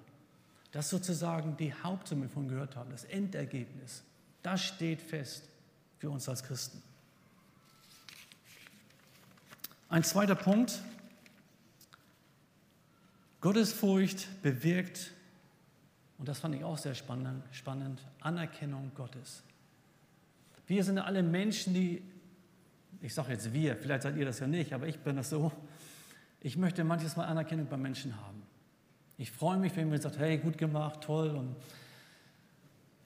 Das 0.71 0.85
ist 0.85 0.91
sozusagen 0.91 1.57
die 1.57 1.71
Hauptsumme, 1.71 2.27
von 2.27 2.47
gehört 2.47 2.75
haben, 2.75 2.89
das 2.89 3.03
Endergebnis. 3.03 4.01
Das 4.41 4.63
steht 4.63 4.99
fest 4.99 5.47
für 5.99 6.09
uns 6.09 6.27
als 6.27 6.41
Christen. 6.41 6.81
Ein 9.89 10.03
zweiter 10.03 10.35
Punkt. 10.35 10.81
Gottesfurcht 13.41 14.41
bewirkt, 14.41 15.11
und 16.17 16.27
das 16.27 16.39
fand 16.39 16.55
ich 16.55 16.63
auch 16.63 16.77
sehr 16.77 16.95
spannend, 16.95 18.01
Anerkennung 18.19 18.91
Gottes. 18.95 19.43
Wir 20.67 20.83
sind 20.83 20.99
alle 20.99 21.23
Menschen, 21.23 21.73
die, 21.73 22.03
ich 23.01 23.13
sage 23.13 23.31
jetzt 23.31 23.53
wir, 23.53 23.77
vielleicht 23.77 24.03
seid 24.03 24.17
ihr 24.17 24.25
das 24.25 24.39
ja 24.39 24.47
nicht, 24.47 24.73
aber 24.73 24.87
ich 24.87 24.99
bin 24.99 25.15
das 25.15 25.29
so, 25.29 25.51
ich 26.41 26.57
möchte 26.57 26.83
manches 26.83 27.15
Mal 27.15 27.25
Anerkennung 27.25 27.67
bei 27.67 27.77
Menschen 27.77 28.15
haben. 28.17 28.43
Ich 29.17 29.31
freue 29.31 29.57
mich, 29.57 29.75
wenn 29.75 29.89
mir 29.89 29.99
sagt, 29.99 30.17
hey, 30.17 30.37
gut 30.37 30.57
gemacht, 30.57 31.01
toll. 31.01 31.29
Und 31.29 31.55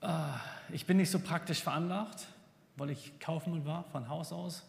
äh, 0.02 0.08
ich 0.72 0.86
bin 0.86 0.98
nicht 0.98 1.10
so 1.10 1.20
praktisch 1.20 1.62
veranlagt, 1.62 2.28
weil 2.76 2.92
ich 2.92 3.20
Kaufmann 3.20 3.66
war 3.66 3.84
von 3.86 4.10
Haus 4.10 4.32
aus. 4.32 4.64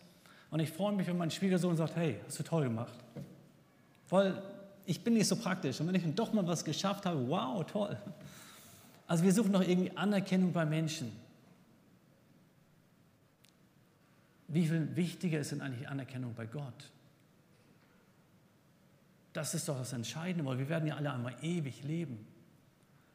Und 0.51 0.61
ich 0.61 0.71
freue 0.71 0.93
mich, 0.93 1.07
wenn 1.07 1.19
mein 1.19 1.31
Schwiegersohn 1.31 1.77
sagt, 1.77 1.97
hey, 1.97 2.21
hast 2.25 2.39
du 2.39 2.43
toll 2.43 2.65
gemacht. 2.65 2.95
Weil 4.09 4.43
ich 4.87 5.03
bin 5.03 5.15
nicht 5.15 5.29
so 5.29 5.37
praktisch. 5.37 5.81
Und 5.81 5.87
wenn 5.89 5.95
ich 5.95 6.03
dann 6.03 6.15
doch 6.15 6.33
mal 6.33 6.47
was 6.47 6.65
geschafft 6.65 7.07
habe, 7.07 7.29
wow, 7.29 7.65
toll. 7.65 7.97
Also 9.07 9.25
wir 9.25 9.33
suchen 9.33 9.53
doch 9.53 9.63
irgendwie 9.63 9.97
Anerkennung 9.97 10.53
bei 10.53 10.65
Menschen. 10.65 11.13
Wie 14.49 14.67
viel 14.67 14.95
wichtiger 14.95 15.41
ist 15.41 15.53
denn 15.53 15.61
eigentlich 15.61 15.89
Anerkennung 15.89 16.35
bei 16.35 16.47
Gott? 16.47 16.91
Das 19.33 19.55
ist 19.55 19.69
doch 19.69 19.79
das 19.79 19.93
Entscheidende, 19.93 20.45
weil 20.45 20.59
wir 20.59 20.69
werden 20.69 20.87
ja 20.87 20.97
alle 20.97 21.13
einmal 21.13 21.35
ewig 21.43 21.83
leben. 21.83 22.25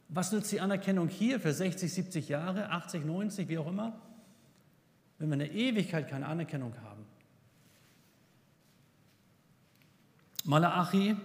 Was 0.10 0.32
nützt 0.32 0.52
die 0.52 0.60
Anerkennung 0.60 1.08
hier 1.08 1.40
für 1.40 1.54
60, 1.54 1.94
70 1.94 2.30
Jahre, 2.30 2.72
80, 2.72 3.06
90, 3.06 3.48
wie 3.48 3.58
auch 3.58 3.68
immer, 3.68 3.94
wenn 5.18 5.30
wir 5.30 5.34
in 5.34 5.40
der 5.40 5.52
Ewigkeit 5.52 6.10
keine 6.10 6.26
Anerkennung 6.26 6.74
haben? 6.84 7.06
Malachi 10.44 11.16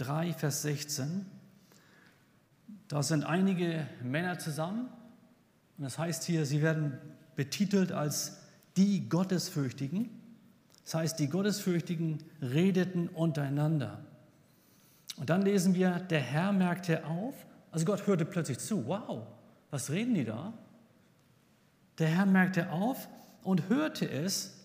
3, 0.00 0.32
Vers 0.32 0.62
16. 0.62 1.26
Da 2.88 3.02
sind 3.02 3.24
einige 3.24 3.86
Männer 4.02 4.38
zusammen 4.38 4.88
und 5.76 5.84
das 5.84 5.98
heißt 5.98 6.24
hier, 6.24 6.46
sie 6.46 6.62
werden 6.62 6.98
betitelt 7.36 7.92
als 7.92 8.38
die 8.76 9.08
Gottesfürchtigen. 9.08 10.08
Das 10.84 10.94
heißt, 10.94 11.18
die 11.18 11.28
Gottesfürchtigen 11.28 12.18
redeten 12.40 13.08
untereinander. 13.08 14.00
Und 15.16 15.30
dann 15.30 15.42
lesen 15.42 15.74
wir, 15.74 15.98
der 15.98 16.20
Herr 16.20 16.52
merkte 16.52 17.04
auf, 17.04 17.34
also 17.70 17.84
Gott 17.84 18.06
hörte 18.06 18.24
plötzlich 18.24 18.58
zu, 18.58 18.86
wow, 18.86 19.26
was 19.70 19.90
reden 19.90 20.14
die 20.14 20.24
da? 20.24 20.52
Der 21.98 22.08
Herr 22.08 22.26
merkte 22.26 22.70
auf 22.72 23.08
und 23.42 23.68
hörte 23.68 24.10
es, 24.10 24.56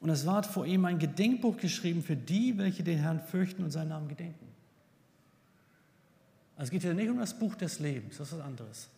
und 0.00 0.10
es 0.10 0.26
ward 0.26 0.44
vor 0.44 0.66
ihm 0.66 0.84
ein 0.84 0.98
Gedenkbuch 0.98 1.56
geschrieben 1.56 2.02
für 2.02 2.16
die, 2.16 2.58
welche 2.58 2.82
den 2.82 2.98
Herrn 2.98 3.20
fürchten 3.20 3.64
und 3.64 3.70
seinen 3.70 3.88
Namen 3.88 4.08
gedenken. 4.08 4.53
Also 6.56 6.68
es 6.68 6.70
geht 6.70 6.82
hier 6.82 6.94
nicht 6.94 7.08
um 7.08 7.18
das 7.18 7.38
Buch 7.38 7.54
des 7.54 7.80
Lebens, 7.80 8.18
das 8.18 8.28
ist 8.28 8.38
was 8.38 8.44
anderes. 8.44 8.88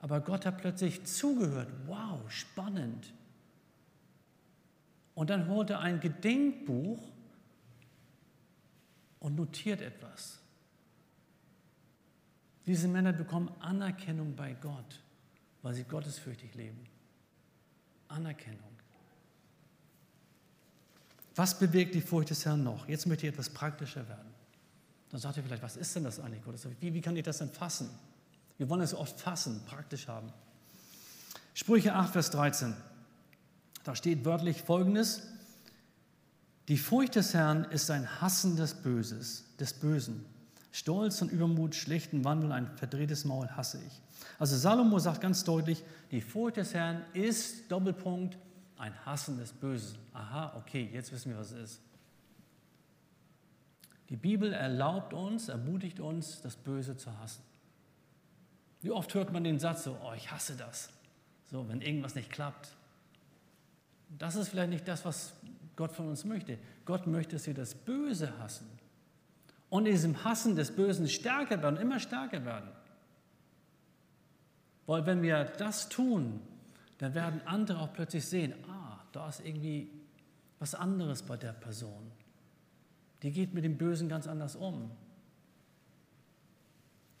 Aber 0.00 0.20
Gott 0.20 0.46
hat 0.46 0.58
plötzlich 0.58 1.04
zugehört, 1.04 1.68
wow, 1.86 2.20
spannend. 2.30 3.12
Und 5.14 5.30
dann 5.30 5.48
holt 5.48 5.70
er 5.70 5.80
ein 5.80 6.00
Gedenkbuch 6.00 7.02
und 9.20 9.34
notiert 9.34 9.80
etwas. 9.80 10.38
Diese 12.66 12.88
Männer 12.88 13.12
bekommen 13.12 13.50
Anerkennung 13.60 14.34
bei 14.34 14.54
Gott, 14.54 15.02
weil 15.62 15.74
sie 15.74 15.84
gottesfürchtig 15.84 16.54
leben. 16.54 16.84
Anerkennung. 18.08 18.60
Was 21.34 21.58
bewegt 21.58 21.94
die 21.94 22.00
Furcht 22.00 22.30
des 22.30 22.44
Herrn 22.44 22.62
noch? 22.62 22.88
Jetzt 22.88 23.06
möchte 23.06 23.26
ich 23.26 23.32
etwas 23.32 23.50
praktischer 23.50 24.08
werden. 24.08 24.25
Dann 25.10 25.20
sagt 25.20 25.36
ihr 25.36 25.42
vielleicht, 25.42 25.62
was 25.62 25.76
ist 25.76 25.94
denn 25.94 26.04
das 26.04 26.20
eigentlich? 26.20 26.42
Wie, 26.80 26.94
wie 26.94 27.00
kann 27.00 27.16
ich 27.16 27.22
das 27.22 27.38
denn 27.38 27.50
fassen? 27.50 27.90
Wir 28.58 28.68
wollen 28.68 28.80
es 28.80 28.94
oft 28.94 29.20
fassen, 29.20 29.62
praktisch 29.66 30.08
haben. 30.08 30.32
Sprüche 31.54 31.94
8, 31.94 32.12
Vers 32.12 32.30
13. 32.30 32.74
Da 33.84 33.94
steht 33.94 34.24
wörtlich 34.24 34.62
Folgendes. 34.62 35.22
Die 36.68 36.76
Furcht 36.76 37.14
des 37.14 37.32
Herrn 37.34 37.64
ist 37.64 37.90
ein 37.90 38.20
Hassen 38.20 38.56
des 38.56 38.74
Böses, 38.74 39.44
des 39.60 39.72
Bösen. 39.72 40.24
Stolz 40.72 41.22
und 41.22 41.30
Übermut, 41.30 41.74
schlechten 41.74 42.24
Wandel, 42.24 42.52
ein 42.52 42.76
verdrehtes 42.76 43.24
Maul 43.24 43.48
hasse 43.48 43.78
ich. 43.86 44.02
Also 44.38 44.56
Salomo 44.56 44.98
sagt 44.98 45.20
ganz 45.20 45.44
deutlich, 45.44 45.82
die 46.10 46.20
Furcht 46.20 46.56
des 46.56 46.74
Herrn 46.74 47.02
ist, 47.14 47.70
Doppelpunkt, 47.70 48.36
ein 48.76 48.92
Hassen 49.06 49.38
des 49.38 49.52
Bösen. 49.52 49.96
Aha, 50.12 50.54
okay, 50.56 50.90
jetzt 50.92 51.12
wissen 51.12 51.30
wir, 51.30 51.38
was 51.38 51.52
es 51.52 51.72
ist. 51.72 51.80
Die 54.08 54.16
Bibel 54.16 54.52
erlaubt 54.52 55.12
uns, 55.12 55.48
ermutigt 55.48 56.00
uns, 56.00 56.40
das 56.40 56.56
Böse 56.56 56.96
zu 56.96 57.16
hassen. 57.18 57.42
Wie 58.80 58.90
oft 58.90 59.12
hört 59.14 59.32
man 59.32 59.42
den 59.42 59.58
Satz 59.58 59.84
so, 59.84 59.96
oh, 60.04 60.12
ich 60.14 60.30
hasse 60.30 60.56
das. 60.56 60.90
So, 61.50 61.68
wenn 61.68 61.80
irgendwas 61.80 62.14
nicht 62.14 62.30
klappt, 62.30 62.76
das 64.18 64.36
ist 64.36 64.48
vielleicht 64.50 64.70
nicht 64.70 64.86
das, 64.86 65.04
was 65.04 65.34
Gott 65.74 65.92
von 65.92 66.08
uns 66.08 66.24
möchte. 66.24 66.58
Gott 66.84 67.06
möchte, 67.06 67.36
dass 67.36 67.46
wir 67.46 67.54
das 67.54 67.74
Böse 67.74 68.38
hassen. 68.38 68.66
Und 69.68 69.86
in 69.86 69.92
diesem 69.92 70.24
Hassen 70.24 70.54
des 70.54 70.74
Bösen 70.74 71.08
stärker 71.08 71.60
werden, 71.62 71.76
immer 71.76 71.98
stärker 71.98 72.44
werden. 72.44 72.70
Weil 74.86 75.04
wenn 75.06 75.22
wir 75.22 75.44
das 75.44 75.88
tun, 75.88 76.40
dann 76.98 77.14
werden 77.14 77.40
andere 77.44 77.80
auch 77.80 77.92
plötzlich 77.92 78.24
sehen, 78.24 78.54
ah, 78.68 79.00
da 79.12 79.28
ist 79.28 79.44
irgendwie 79.44 79.90
was 80.58 80.74
anderes 80.74 81.22
bei 81.22 81.36
der 81.36 81.52
Person. 81.52 82.12
Die 83.26 83.32
geht 83.32 83.54
mit 83.54 83.64
dem 83.64 83.76
Bösen 83.76 84.08
ganz 84.08 84.28
anders 84.28 84.54
um. 84.54 84.88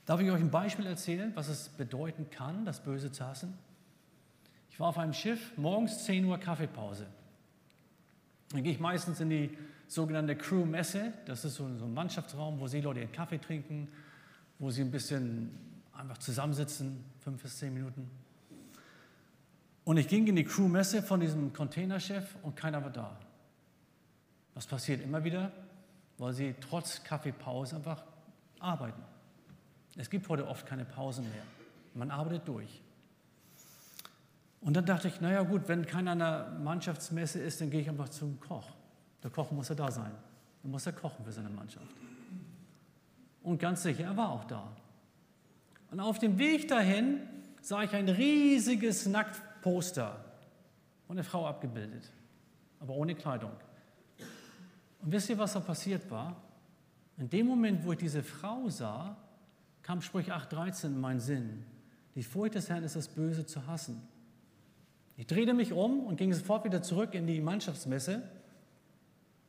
Darf 0.04 0.20
ich 0.20 0.30
euch 0.30 0.40
ein 0.40 0.52
Beispiel 0.52 0.86
erzählen, 0.86 1.32
was 1.34 1.48
es 1.48 1.68
bedeuten 1.68 2.30
kann, 2.30 2.64
das 2.64 2.80
Böse 2.80 3.10
zu 3.10 3.26
hassen? 3.26 3.58
Ich 4.70 4.78
war 4.78 4.86
auf 4.86 4.98
einem 4.98 5.14
Schiff, 5.14 5.58
morgens 5.58 6.04
10 6.04 6.24
Uhr 6.24 6.38
Kaffeepause. 6.38 7.08
Dann 8.50 8.62
gehe 8.62 8.72
ich 8.72 8.78
meistens 8.78 9.18
in 9.18 9.30
die 9.30 9.58
sogenannte 9.88 10.36
Crew-Messe. 10.36 11.12
Das 11.24 11.44
ist 11.44 11.56
so 11.56 11.64
ein 11.64 11.92
Mannschaftsraum, 11.92 12.60
wo 12.60 12.68
Seeleute 12.68 13.00
ihren 13.00 13.10
Kaffee 13.10 13.38
trinken, 13.38 13.88
wo 14.60 14.70
sie 14.70 14.82
ein 14.82 14.92
bisschen 14.92 15.50
einfach 15.92 16.18
zusammensitzen, 16.18 17.02
fünf 17.18 17.42
bis 17.42 17.58
zehn 17.58 17.74
Minuten. 17.74 18.08
Und 19.82 19.96
ich 19.96 20.06
ging 20.06 20.24
in 20.28 20.36
die 20.36 20.44
Crew-Messe 20.44 21.02
von 21.02 21.18
diesem 21.18 21.52
Containerchef 21.52 22.36
und 22.44 22.54
keiner 22.54 22.80
war 22.84 22.90
da. 22.90 23.18
Was 24.54 24.68
passiert 24.68 25.02
immer 25.02 25.24
wieder? 25.24 25.50
Weil 26.18 26.32
sie 26.32 26.54
trotz 26.60 27.02
Kaffeepause 27.04 27.76
einfach 27.76 28.02
arbeiten. 28.58 29.02
Es 29.96 30.10
gibt 30.10 30.28
heute 30.28 30.46
oft 30.46 30.66
keine 30.66 30.84
Pausen 30.84 31.24
mehr. 31.30 31.42
Man 31.94 32.10
arbeitet 32.10 32.46
durch. 32.46 32.82
Und 34.60 34.74
dann 34.74 34.84
dachte 34.84 35.08
ich, 35.08 35.20
naja 35.20 35.42
gut, 35.42 35.68
wenn 35.68 35.86
keiner 35.86 36.12
an 36.12 36.18
der 36.18 36.58
Mannschaftsmesse 36.62 37.38
ist, 37.38 37.60
dann 37.60 37.70
gehe 37.70 37.80
ich 37.80 37.88
einfach 37.88 38.08
zum 38.08 38.40
Koch. 38.40 38.68
Der 39.22 39.30
Koch 39.30 39.50
muss 39.50 39.68
ja 39.68 39.74
da 39.74 39.90
sein. 39.90 40.12
Dann 40.62 40.70
muss 40.72 40.86
er 40.86 40.92
kochen 40.92 41.24
für 41.24 41.32
seine 41.32 41.48
Mannschaft. 41.48 41.86
Und 43.42 43.58
ganz 43.58 43.82
sicher, 43.84 44.04
er 44.04 44.16
war 44.16 44.30
auch 44.30 44.44
da. 44.44 44.66
Und 45.90 46.00
auf 46.00 46.18
dem 46.18 46.38
Weg 46.38 46.66
dahin 46.66 47.20
sah 47.62 47.84
ich 47.84 47.94
ein 47.94 48.08
riesiges 48.08 49.06
Nacktposter 49.06 50.24
von 51.06 51.16
der 51.16 51.24
Frau 51.24 51.46
abgebildet, 51.46 52.10
aber 52.80 52.94
ohne 52.94 53.14
Kleidung. 53.14 53.52
Und 55.06 55.12
wisst 55.12 55.30
ihr, 55.30 55.38
was 55.38 55.52
da 55.52 55.60
passiert 55.60 56.10
war? 56.10 56.34
In 57.16 57.30
dem 57.30 57.46
Moment, 57.46 57.84
wo 57.84 57.92
ich 57.92 57.98
diese 57.98 58.24
Frau 58.24 58.68
sah, 58.68 59.16
kam 59.82 60.02
Sprüche 60.02 60.34
8,13 60.34 60.86
in 60.86 61.00
meinen 61.00 61.20
Sinn. 61.20 61.64
Die 62.16 62.24
Furcht 62.24 62.56
des 62.56 62.68
Herrn 62.68 62.82
ist 62.82 62.96
das 62.96 63.06
Böse 63.06 63.46
zu 63.46 63.68
hassen. 63.68 64.02
Ich 65.16 65.28
drehte 65.28 65.54
mich 65.54 65.72
um 65.72 66.00
und 66.00 66.16
ging 66.16 66.32
sofort 66.32 66.64
wieder 66.64 66.82
zurück 66.82 67.14
in 67.14 67.28
die 67.28 67.40
Mannschaftsmesse. 67.40 68.20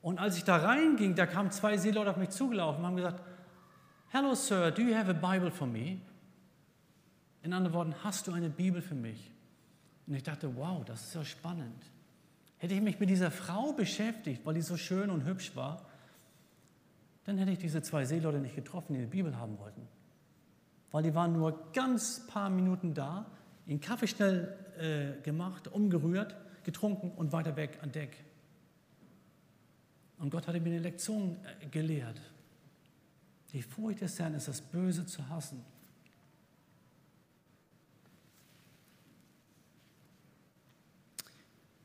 Und 0.03 0.19
als 0.19 0.37
ich 0.37 0.43
da 0.43 0.57
reinging, 0.57 1.15
da 1.15 1.25
kamen 1.25 1.49
zwei 1.49 1.75
Seeleute 1.77 2.11
auf 2.11 2.17
mich 2.17 2.29
zugelaufen 2.29 2.81
und 2.81 2.85
haben 2.85 2.95
gesagt, 2.95 3.23
Hello 4.09 4.35
Sir, 4.35 4.69
do 4.69 4.83
you 4.83 4.95
have 4.95 5.09
a 5.09 5.13
Bible 5.13 5.49
for 5.49 5.65
me? 5.65 5.97
In 7.41 7.51
anderen 7.51 7.75
Worten, 7.75 7.95
hast 8.03 8.27
du 8.27 8.31
eine 8.31 8.51
Bibel 8.51 8.83
für 8.83 8.93
mich? 8.93 9.31
Und 10.05 10.13
ich 10.13 10.21
dachte, 10.21 10.55
wow, 10.55 10.85
das 10.85 11.01
ist 11.07 11.15
ja 11.15 11.25
spannend. 11.25 11.83
Hätte 12.57 12.73
ich 12.73 12.81
mich 12.81 12.99
mit 12.99 13.09
dieser 13.09 13.31
Frau 13.31 13.73
beschäftigt, 13.73 14.45
weil 14.45 14.55
die 14.55 14.61
so 14.61 14.77
schön 14.77 15.09
und 15.09 15.25
hübsch 15.25 15.55
war, 15.55 15.85
dann 17.25 17.37
hätte 17.37 17.51
ich 17.51 17.59
diese 17.59 17.81
zwei 17.81 18.05
Seeleute 18.05 18.39
nicht 18.39 18.55
getroffen, 18.55 18.93
die 18.93 18.99
eine 18.99 19.07
Bibel 19.07 19.37
haben 19.37 19.59
wollten. 19.59 19.87
Weil 20.91 21.03
die 21.03 21.13
waren 21.13 21.33
nur 21.33 21.71
ganz 21.73 22.25
paar 22.27 22.49
Minuten 22.49 22.93
da, 22.93 23.25
ihren 23.65 23.81
Kaffee 23.81 24.07
schnell 24.07 24.57
äh, 24.79 25.21
gemacht, 25.21 25.67
umgerührt, 25.67 26.35
getrunken 26.63 27.11
und 27.11 27.33
weiter 27.33 27.55
weg 27.55 27.79
an 27.81 27.91
Deck. 27.91 28.23
Und 30.19 30.31
Gott 30.31 30.47
hatte 30.47 30.59
mir 30.59 30.69
eine 30.69 30.79
Lektion 30.79 31.37
äh, 31.61 31.67
gelehrt. 31.67 32.19
Die 33.53 33.61
Furcht 33.61 34.01
des 34.01 34.17
Herrn 34.19 34.33
ist 34.33 34.47
das 34.47 34.61
Böse 34.61 35.05
zu 35.05 35.27
hassen. 35.29 35.63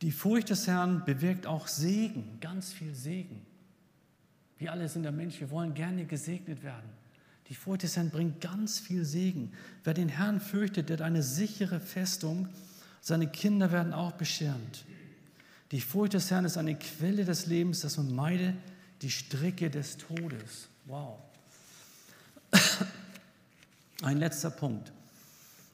Die 0.03 0.11
Furcht 0.11 0.51
des 0.51 0.67
Herrn 0.67 1.05
bewirkt 1.05 1.47
auch 1.47 1.69
Segen, 1.69 2.39
ganz 2.41 2.73
viel 2.73 2.93
Segen. 2.93 3.47
Wir 4.59 4.73
alle 4.73 4.89
sind 4.89 5.05
der 5.05 5.13
Mensch, 5.13 5.39
wir 5.39 5.51
wollen 5.51 5.75
gerne 5.75 6.05
gesegnet 6.05 6.65
werden. 6.65 6.91
Die 7.49 7.55
Furcht 7.55 7.85
des 7.85 7.97
Herrn 7.97 8.11
bringt 8.11 8.41
ganz 8.41 8.81
viel 8.81 9.05
Segen. 9.05 9.53
Wer 9.85 9.95
den 9.95 10.09
Herrn 10.09 10.41
fürchtet, 10.41 10.89
der 10.89 10.97
hat 10.97 11.03
eine 11.03 11.23
sichere 11.23 11.79
Festung. 11.79 12.49
Seine 13.01 13.29
Kinder 13.29 13.71
werden 13.71 13.93
auch 13.93 14.13
beschirmt. 14.13 14.85
Die 15.71 15.81
Furcht 15.81 16.15
des 16.15 16.31
Herrn 16.33 16.45
ist 16.45 16.57
eine 16.57 16.77
Quelle 16.77 17.25
des 17.25 17.47
Lebens, 17.47 17.81
dass 17.81 17.97
man 17.97 18.13
meide 18.13 18.55
die 19.03 19.11
Stricke 19.11 19.71
des 19.71 19.99
Todes. 19.99 20.69
Wow. 20.87 21.21
Ein 24.03 24.19
letzter 24.19 24.51
Punkt. 24.51 24.93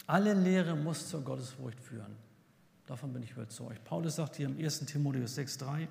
Alle 0.07 0.35
Lehre 0.35 0.77
muss 0.77 1.09
zur 1.09 1.23
Gottesfurcht 1.23 1.81
führen. 1.81 2.28
Davon 2.89 3.13
bin 3.13 3.23
ich 3.23 3.33
überzeugt. 3.33 3.85
Paulus 3.85 4.17
sagt 4.17 4.37
hier 4.37 4.47
im 4.47 4.59
1. 4.59 4.87
Timotheus 4.87 5.37
6,3, 5.37 5.89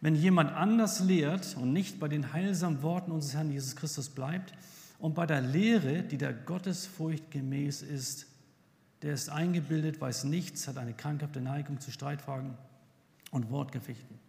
wenn 0.00 0.14
jemand 0.14 0.52
anders 0.52 1.00
lehrt 1.00 1.56
und 1.56 1.72
nicht 1.72 1.98
bei 1.98 2.06
den 2.06 2.32
heilsamen 2.32 2.80
Worten 2.82 3.10
unseres 3.10 3.34
Herrn 3.34 3.50
Jesus 3.50 3.74
Christus 3.74 4.08
bleibt 4.08 4.52
und 5.00 5.14
bei 5.14 5.26
der 5.26 5.40
Lehre, 5.40 6.04
die 6.04 6.18
der 6.18 6.32
Gottesfurcht 6.32 7.32
gemäß 7.32 7.82
ist, 7.82 8.26
der 9.02 9.14
ist 9.14 9.30
eingebildet, 9.30 10.00
weiß 10.00 10.22
nichts, 10.24 10.68
hat 10.68 10.78
eine 10.78 10.94
krankhafte 10.94 11.40
Neigung 11.40 11.80
zu 11.80 11.90
Streitfragen 11.90 12.56
und 13.32 13.50
Wortgefechten. 13.50 14.20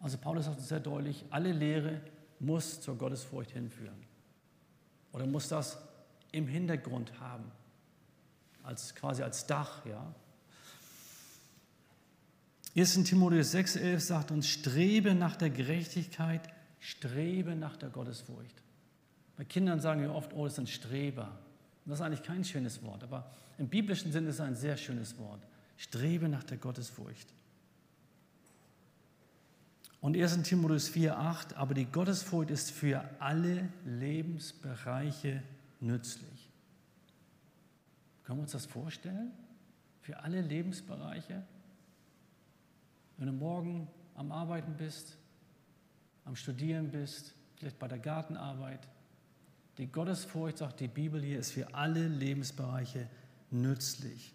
Also 0.00 0.18
Paulus 0.18 0.44
sagt 0.44 0.60
sehr 0.60 0.80
deutlich, 0.80 1.24
alle 1.30 1.52
Lehre 1.52 2.02
muss 2.40 2.82
zur 2.82 2.98
Gottesfurcht 2.98 3.52
hinführen. 3.52 4.04
Oder 5.12 5.26
muss 5.26 5.48
das 5.48 5.78
im 6.30 6.46
Hintergrund 6.46 7.18
haben, 7.20 7.50
als 8.62 8.94
quasi 8.94 9.22
als 9.22 9.46
Dach, 9.46 9.86
ja. 9.86 10.14
1. 12.74 13.04
Timotheus 13.04 13.54
6,11 13.54 14.00
sagt 14.00 14.30
uns, 14.30 14.48
strebe 14.48 15.14
nach 15.14 15.36
der 15.36 15.50
Gerechtigkeit, 15.50 16.40
strebe 16.80 17.54
nach 17.54 17.76
der 17.76 17.90
Gottesfurcht. 17.90 18.62
Bei 19.36 19.44
Kindern 19.44 19.80
sagen 19.80 20.00
wir 20.00 20.14
oft, 20.14 20.32
oh, 20.32 20.44
das 20.44 20.58
ein 20.58 20.66
Streber. 20.66 21.38
Und 21.84 21.90
das 21.90 22.00
ist 22.00 22.06
eigentlich 22.06 22.22
kein 22.22 22.44
schönes 22.44 22.82
Wort, 22.82 23.02
aber 23.02 23.30
im 23.58 23.68
biblischen 23.68 24.10
Sinne 24.12 24.28
ist 24.28 24.36
es 24.36 24.40
ein 24.40 24.56
sehr 24.56 24.76
schönes 24.76 25.18
Wort. 25.18 25.42
Strebe 25.76 26.28
nach 26.28 26.44
der 26.44 26.56
Gottesfurcht. 26.56 27.28
Und 30.00 30.16
1. 30.16 30.42
Timotheus 30.42 30.90
4,8, 30.90 31.54
aber 31.54 31.74
die 31.74 31.84
Gottesfurcht 31.84 32.50
ist 32.50 32.70
für 32.70 33.04
alle 33.18 33.68
Lebensbereiche 33.84 35.42
nützlich. 35.80 36.50
Können 38.24 38.38
wir 38.38 38.42
uns 38.42 38.52
das 38.52 38.66
vorstellen? 38.66 39.30
Für 40.00 40.20
alle 40.20 40.40
Lebensbereiche? 40.40 41.44
Wenn 43.18 43.26
du 43.26 43.32
morgen 43.32 43.88
am 44.14 44.32
Arbeiten 44.32 44.74
bist, 44.76 45.16
am 46.24 46.36
Studieren 46.36 46.90
bist, 46.90 47.34
vielleicht 47.56 47.78
bei 47.78 47.88
der 47.88 47.98
Gartenarbeit, 47.98 48.88
die 49.78 49.86
Gottesfurcht, 49.86 50.58
sagt 50.58 50.80
die 50.80 50.88
Bibel 50.88 51.22
hier, 51.22 51.38
ist 51.38 51.52
für 51.52 51.74
alle 51.74 52.06
Lebensbereiche 52.06 53.08
nützlich. 53.50 54.34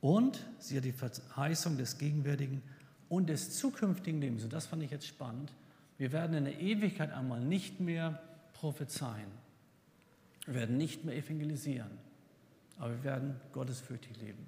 Und 0.00 0.44
sie 0.58 0.76
hat 0.76 0.84
die 0.84 0.92
Verheißung 0.92 1.78
des 1.78 1.98
gegenwärtigen 1.98 2.62
und 3.08 3.28
des 3.28 3.58
zukünftigen 3.58 4.20
Lebens. 4.20 4.44
Und 4.44 4.52
das 4.52 4.66
fand 4.66 4.82
ich 4.82 4.90
jetzt 4.90 5.06
spannend. 5.06 5.52
Wir 5.98 6.12
werden 6.12 6.36
in 6.36 6.44
der 6.44 6.60
Ewigkeit 6.60 7.12
einmal 7.12 7.40
nicht 7.40 7.80
mehr 7.80 8.22
prophezeien. 8.52 9.30
Wir 10.44 10.54
werden 10.54 10.76
nicht 10.76 11.04
mehr 11.04 11.16
evangelisieren. 11.16 11.90
Aber 12.78 12.90
wir 12.90 13.04
werden 13.04 13.40
gottesfürchtig 13.52 14.16
leben. 14.20 14.46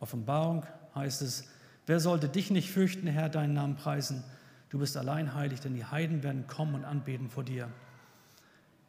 Offenbarung 0.00 0.66
heißt 0.94 1.22
es, 1.22 1.48
wer 1.86 2.00
sollte 2.00 2.28
dich 2.28 2.50
nicht 2.50 2.70
fürchten, 2.70 3.06
Herr, 3.06 3.28
deinen 3.28 3.54
Namen 3.54 3.76
preisen? 3.76 4.24
Du 4.68 4.78
bist 4.78 4.96
allein 4.96 5.34
heilig, 5.34 5.60
denn 5.60 5.74
die 5.74 5.84
Heiden 5.84 6.22
werden 6.22 6.46
kommen 6.46 6.74
und 6.74 6.84
anbeten 6.84 7.30
vor 7.30 7.44
dir. 7.44 7.70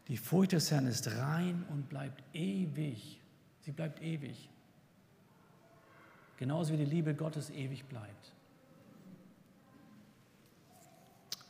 Die 0.07 0.17
Furcht 0.17 0.53
des 0.53 0.71
Herrn 0.71 0.87
ist 0.87 1.07
rein 1.17 1.65
und 1.69 1.89
bleibt 1.89 2.23
ewig. 2.33 3.19
Sie 3.61 3.71
bleibt 3.71 4.01
ewig. 4.01 4.49
Genauso 6.37 6.73
wie 6.73 6.77
die 6.77 6.85
Liebe 6.85 7.13
Gottes 7.13 7.49
ewig 7.49 7.85
bleibt. 7.85 8.33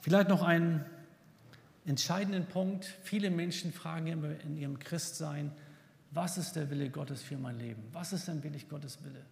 Vielleicht 0.02 0.30
noch 0.30 0.41
einen 0.41 0.86
entscheidenden 1.86 2.46
Punkt. 2.46 2.86
Viele 3.04 3.30
Menschen 3.30 3.72
fragen 3.72 4.08
immer 4.08 4.39
in 4.41 4.58
ihrem 4.58 4.80
Christsein, 4.80 5.52
was 6.12 6.38
ist 6.38 6.56
der 6.56 6.70
Wille 6.70 6.89
Gottes 6.89 7.22
für 7.22 7.38
mein 7.38 7.58
Leben? 7.58 7.84
Was 7.91 8.13
ist 8.13 8.28
denn 8.28 8.41
wirklich 8.41 8.70
Gottes 8.70 9.04
Wille? 9.04 9.26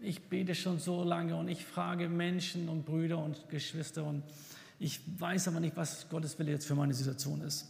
Ich 0.00 0.28
bete 0.28 0.54
schon 0.54 0.78
so 0.78 1.02
lange 1.02 1.34
und 1.36 1.48
ich 1.48 1.64
frage 1.64 2.08
Menschen 2.08 2.68
und 2.68 2.84
Brüder 2.84 3.18
und 3.18 3.48
Geschwister 3.48 4.04
und 4.04 4.22
ich 4.78 5.00
weiß 5.18 5.48
aber 5.48 5.60
nicht, 5.60 5.76
was 5.76 6.08
Gottes 6.08 6.38
Wille 6.38 6.52
jetzt 6.52 6.66
für 6.66 6.76
meine 6.76 6.94
Situation 6.94 7.40
ist. 7.40 7.66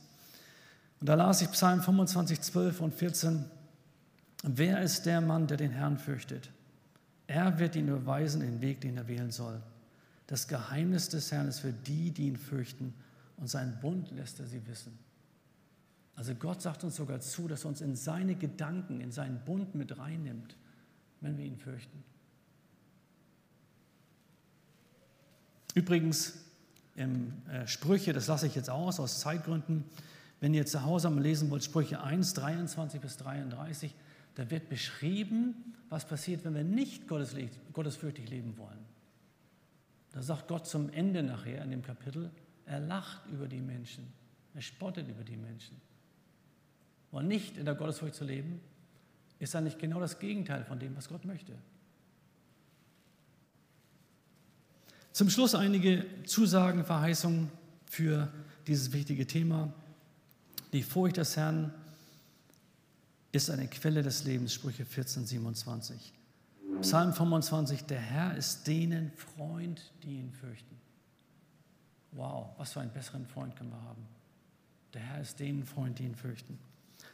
Und 1.00 1.08
da 1.08 1.14
las 1.14 1.40
ich 1.40 1.50
Psalm 1.52 1.80
25, 1.80 2.40
12 2.40 2.80
und 2.80 2.94
14. 2.94 3.44
Wer 4.42 4.82
ist 4.82 5.06
der 5.06 5.20
Mann, 5.20 5.46
der 5.46 5.56
den 5.56 5.70
Herrn 5.70 5.96
fürchtet? 5.96 6.50
Er 7.26 7.58
wird 7.58 7.76
ihn 7.76 7.88
überweisen, 7.88 8.40
den 8.40 8.60
Weg, 8.60 8.80
den 8.80 8.96
er 8.96 9.08
wählen 9.08 9.30
soll. 9.30 9.60
Das 10.26 10.48
Geheimnis 10.48 11.08
des 11.08 11.32
Herrn 11.32 11.48
ist 11.48 11.60
für 11.60 11.72
die, 11.72 12.10
die 12.10 12.26
ihn 12.26 12.36
fürchten, 12.36 12.94
und 13.36 13.48
seinen 13.48 13.78
Bund 13.80 14.10
lässt 14.10 14.40
er 14.40 14.46
sie 14.46 14.66
wissen. 14.66 14.98
Also 16.16 16.34
Gott 16.34 16.60
sagt 16.60 16.82
uns 16.82 16.96
sogar 16.96 17.20
zu, 17.20 17.46
dass 17.46 17.64
er 17.64 17.68
uns 17.68 17.80
in 17.80 17.94
seine 17.94 18.34
Gedanken, 18.34 19.00
in 19.00 19.12
seinen 19.12 19.38
Bund 19.44 19.76
mit 19.76 19.96
reinnimmt, 19.96 20.56
wenn 21.20 21.38
wir 21.38 21.44
ihn 21.44 21.56
fürchten. 21.56 22.02
Übrigens, 25.74 26.34
im 26.96 27.32
äh, 27.48 27.66
Sprüche, 27.66 28.12
das 28.12 28.26
lasse 28.26 28.46
ich 28.46 28.54
jetzt 28.54 28.70
aus, 28.70 28.98
aus 28.98 29.20
Zeitgründen, 29.20 29.84
wenn 30.40 30.54
ihr 30.54 30.66
zu 30.66 30.84
Hause 30.84 31.10
mal 31.10 31.22
lesen 31.22 31.50
wollt, 31.50 31.64
Sprüche 31.64 32.02
1, 32.02 32.34
23 32.34 33.00
bis 33.00 33.16
33, 33.18 33.94
da 34.34 34.50
wird 34.50 34.68
beschrieben, 34.68 35.74
was 35.88 36.06
passiert, 36.06 36.44
wenn 36.44 36.54
wir 36.54 36.64
nicht 36.64 37.08
gottesfürchtig 37.08 38.28
leben 38.28 38.56
wollen. 38.58 38.78
Da 40.12 40.22
sagt 40.22 40.48
Gott 40.48 40.66
zum 40.66 40.90
Ende 40.90 41.22
nachher 41.22 41.62
in 41.62 41.70
dem 41.70 41.82
Kapitel, 41.82 42.30
er 42.66 42.80
lacht 42.80 43.26
über 43.26 43.46
die 43.46 43.60
Menschen, 43.60 44.06
er 44.54 44.62
spottet 44.62 45.08
über 45.08 45.24
die 45.24 45.36
Menschen. 45.36 45.80
Und 47.10 47.26
nicht 47.26 47.56
in 47.56 47.64
der 47.64 47.74
Gottesfurcht 47.74 48.14
zu 48.14 48.24
leben, 48.24 48.60
ist 49.38 49.54
eigentlich 49.56 49.78
genau 49.78 50.00
das 50.00 50.18
Gegenteil 50.18 50.64
von 50.64 50.78
dem, 50.78 50.96
was 50.96 51.08
Gott 51.08 51.24
möchte. 51.24 51.54
Zum 55.12 55.30
Schluss 55.30 55.54
einige 55.54 56.04
Zusagen, 56.24 56.84
Verheißungen 56.84 57.50
für 57.86 58.32
dieses 58.66 58.92
wichtige 58.92 59.26
Thema. 59.26 59.72
Die 60.72 60.82
Furcht 60.82 61.16
des 61.16 61.36
Herrn 61.36 61.72
ist 63.32 63.50
eine 63.50 63.66
Quelle 63.68 64.02
des 64.02 64.24
Lebens, 64.24 64.54
Sprüche 64.54 64.84
14, 64.84 65.26
27. 65.26 66.12
Psalm 66.80 67.12
25, 67.12 67.84
der 67.84 68.00
Herr 68.00 68.36
ist 68.36 68.66
denen 68.66 69.10
Freund, 69.16 69.92
die 70.02 70.18
ihn 70.18 70.32
fürchten. 70.32 70.76
Wow, 72.12 72.50
was 72.56 72.72
für 72.72 72.80
einen 72.80 72.92
besseren 72.92 73.26
Freund 73.26 73.56
können 73.56 73.70
wir 73.70 73.82
haben. 73.82 74.06
Der 74.94 75.02
Herr 75.02 75.20
ist 75.20 75.40
denen 75.40 75.64
Freund, 75.64 75.98
die 75.98 76.04
ihn 76.04 76.14
fürchten. 76.14 76.58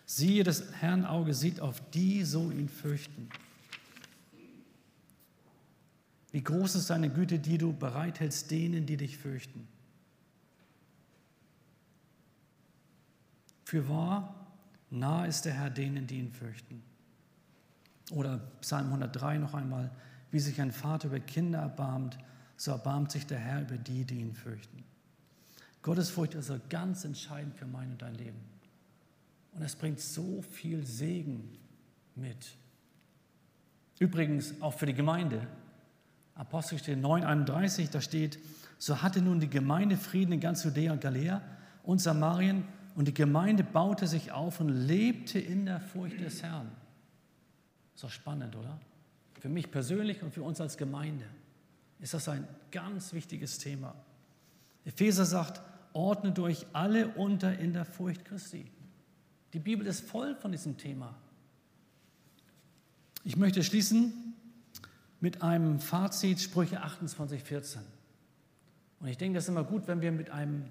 Siehe, 0.07 0.45
das 0.45 0.65
Herrn 0.81 1.05
Auge 1.05 1.35
sieht 1.35 1.61
auf 1.61 1.81
die, 1.91 2.25
so 2.25 2.51
ihn 2.51 2.69
fürchten. 2.69 3.29
Wie 6.35 6.43
groß 6.43 6.75
ist 6.75 6.91
deine 6.91 7.11
Güte, 7.11 7.39
die 7.39 7.59
du 7.59 7.73
bereithältst 7.73 8.51
denen, 8.51 8.87
die 8.87 8.97
dich 8.97 9.19
fürchten. 9.19 9.69
Für 13.63 13.89
wahr, 13.89 14.49
nah 14.91 15.27
ist 15.27 15.45
der 15.45 15.53
Herr 15.53 15.71
denen, 15.71 16.09
die 16.09 16.19
ihn 16.19 16.33
fürchten. 16.33 16.83
Oder 18.11 18.39
Psalm 18.63 18.87
103 18.87 19.39
noch 19.39 19.55
einmal, 19.55 19.93
wie 20.33 20.41
sich 20.41 20.61
ein 20.61 20.73
Vater 20.73 21.07
über 21.07 21.21
Kinder 21.21 21.61
erbarmt, 21.61 22.19
so 22.57 22.73
erbarmt 22.73 23.13
sich 23.13 23.29
der 23.29 23.39
Herr 23.39 23.63
über 23.63 23.77
die, 23.77 24.05
die 24.05 24.19
ihn 24.19 24.35
fürchten. 24.35 24.83
Gottesfurcht 25.83 26.35
ist 26.35 26.51
also 26.51 26.61
ganz 26.69 27.05
entscheidend 27.05 27.55
für 27.55 27.67
mein 27.67 27.93
und 27.93 28.03
dein 28.03 28.17
Leben. 28.17 28.41
Und 29.53 29.63
es 29.63 29.77
bringt 29.77 30.01
so 30.01 30.43
viel 30.43 30.85
Segen 30.85 31.57
mit. 32.17 32.57
Übrigens 34.01 34.61
auch 34.61 34.75
für 34.75 34.87
die 34.87 34.95
Gemeinde. 34.95 35.47
Apostelgeschichte 36.35 37.01
9,31, 37.01 37.91
da 37.91 38.01
steht, 38.01 38.39
so 38.79 39.03
hatte 39.03 39.23
nun 39.23 39.41
die 39.41 39.49
Gemeinde 39.49 39.97
Frieden 39.97 40.33
in 40.33 40.41
ganz 40.41 40.65
Judäa 40.65 40.93
und 40.93 41.01
Galiläa 41.01 41.41
und 41.85 42.01
Samarien 42.01 42.65
und 42.97 43.07
die 43.07 43.15
Gemeinde 43.15 43.63
baute 43.63 44.07
sich 44.07 44.33
auf 44.33 44.61
und 44.61 44.69
lebte 44.69 45.39
in 45.39 45.67
der 45.67 45.81
Furcht 45.81 46.21
des 46.21 46.43
Herrn. 46.43 46.71
Ist 47.95 48.05
doch 48.05 48.11
spannend, 48.11 48.57
oder? 48.57 48.79
Für 49.41 49.49
mich 49.49 49.71
persönlich 49.71 50.23
und 50.23 50.33
für 50.33 50.43
uns 50.43 50.61
als 50.61 50.77
Gemeinde 50.77 51.27
ist 52.01 52.15
das 52.15 52.29
ein 52.29 52.47
ganz 52.71 53.13
wichtiges 53.13 53.59
Thema. 53.59 53.95
Epheser 54.85 55.25
sagt, 55.25 55.61
ordnet 55.93 56.39
euch 56.39 56.67
alle 56.73 57.09
unter 57.09 57.59
in 57.59 57.73
der 57.73 57.85
Furcht 57.85 58.25
Christi. 58.25 58.67
Die 59.53 59.61
Bibel 59.61 59.87
ist 59.87 60.09
voll 60.09 60.35
von 60.35 60.51
diesem 60.51 60.77
Thema. 60.77 61.15
Ich 63.23 63.37
möchte 63.37 63.63
schließen 63.63 64.34
mit 65.25 65.41
einem 65.41 65.81
Fazit 65.81 66.39
Sprüche 66.39 66.83
28, 66.83 67.43
14. 67.43 67.81
Und 69.01 69.09
ich 69.09 69.17
denke, 69.17 69.37
das 69.37 69.45
ist 69.45 69.49
immer 69.49 69.65
gut, 69.65 69.89
wenn 69.89 70.03
wir 70.03 70.13
mit 70.13 70.29
einem 70.29 70.67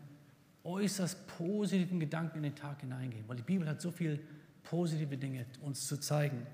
äußerst 0.63 1.25
positiven 1.39 1.99
Gedanken 1.99 2.37
in 2.37 2.43
den 2.43 2.55
Tag 2.55 2.81
hineingehen, 2.81 3.23
weil 3.27 3.37
die 3.37 3.41
Bibel 3.41 3.67
hat 3.67 3.81
so 3.81 3.89
viele 3.89 4.19
positive 4.61 5.17
Dinge 5.17 5.47
uns 5.61 5.87
zu 5.87 5.99
zeigen. 5.99 6.45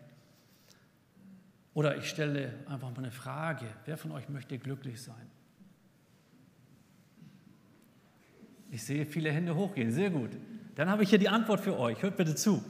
Oder 1.74 1.98
ich 1.98 2.10
stelle 2.10 2.54
einfach 2.68 2.90
mal 2.90 3.00
eine 3.00 3.12
Frage, 3.12 3.66
wer 3.84 3.98
von 3.98 4.14
euch 4.14 4.30
möchte 4.30 4.58
glücklich 4.58 5.02
sein? 5.02 5.30
Ich 8.72 8.82
sehe 8.82 9.06
viele 9.06 9.30
Hände 9.30 9.56
hochgehen, 9.56 9.92
sehr 9.92 10.10
gut. 10.10 10.30
Dann 10.76 10.90
habe 10.90 11.04
ich 11.04 11.10
hier 11.10 11.20
die 11.20 11.28
Antwort 11.28 11.60
für 11.60 11.78
euch. 11.78 12.02
Hört 12.02 12.16
bitte 12.16 12.36
zu. 12.36 12.64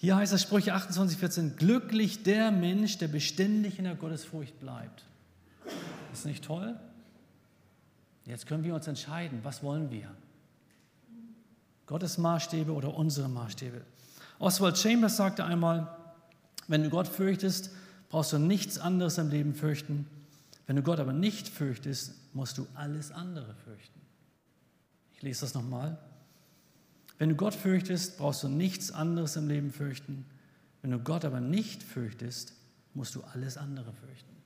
Hier 0.00 0.16
heißt 0.16 0.32
es 0.32 0.40
Sprüche 0.40 0.72
28, 0.72 1.18
14, 1.18 1.56
glücklich 1.56 2.22
der 2.22 2.50
Mensch, 2.50 2.96
der 2.96 3.08
beständig 3.08 3.78
in 3.78 3.84
der 3.84 3.94
Gottesfurcht 3.94 4.58
bleibt. 4.58 5.04
Ist 6.10 6.24
nicht 6.24 6.42
toll? 6.42 6.74
Jetzt 8.24 8.46
können 8.46 8.64
wir 8.64 8.74
uns 8.74 8.86
entscheiden, 8.86 9.40
was 9.42 9.62
wollen 9.62 9.90
wir? 9.90 10.10
Gottes 11.84 12.16
Maßstäbe 12.16 12.72
oder 12.72 12.94
unsere 12.94 13.28
Maßstäbe? 13.28 13.82
Oswald 14.38 14.78
Chambers 14.78 15.18
sagte 15.18 15.44
einmal, 15.44 15.94
wenn 16.66 16.82
du 16.82 16.88
Gott 16.88 17.06
fürchtest, 17.06 17.68
brauchst 18.08 18.32
du 18.32 18.38
nichts 18.38 18.78
anderes 18.78 19.18
im 19.18 19.28
Leben 19.28 19.54
fürchten. 19.54 20.06
Wenn 20.66 20.76
du 20.76 20.82
Gott 20.82 20.98
aber 20.98 21.12
nicht 21.12 21.46
fürchtest, 21.46 22.14
musst 22.32 22.56
du 22.56 22.66
alles 22.74 23.12
andere 23.12 23.54
fürchten. 23.64 24.00
Ich 25.12 25.20
lese 25.20 25.42
das 25.42 25.52
nochmal. 25.52 25.98
Wenn 27.20 27.28
du 27.28 27.34
Gott 27.34 27.54
fürchtest, 27.54 28.16
brauchst 28.16 28.42
du 28.42 28.48
nichts 28.48 28.90
anderes 28.90 29.36
im 29.36 29.46
Leben 29.46 29.72
fürchten. 29.72 30.24
Wenn 30.80 30.90
du 30.90 30.98
Gott 30.98 31.26
aber 31.26 31.38
nicht 31.38 31.82
fürchtest, 31.82 32.54
musst 32.94 33.14
du 33.14 33.20
alles 33.20 33.58
andere 33.58 33.92
fürchten. 33.92 34.39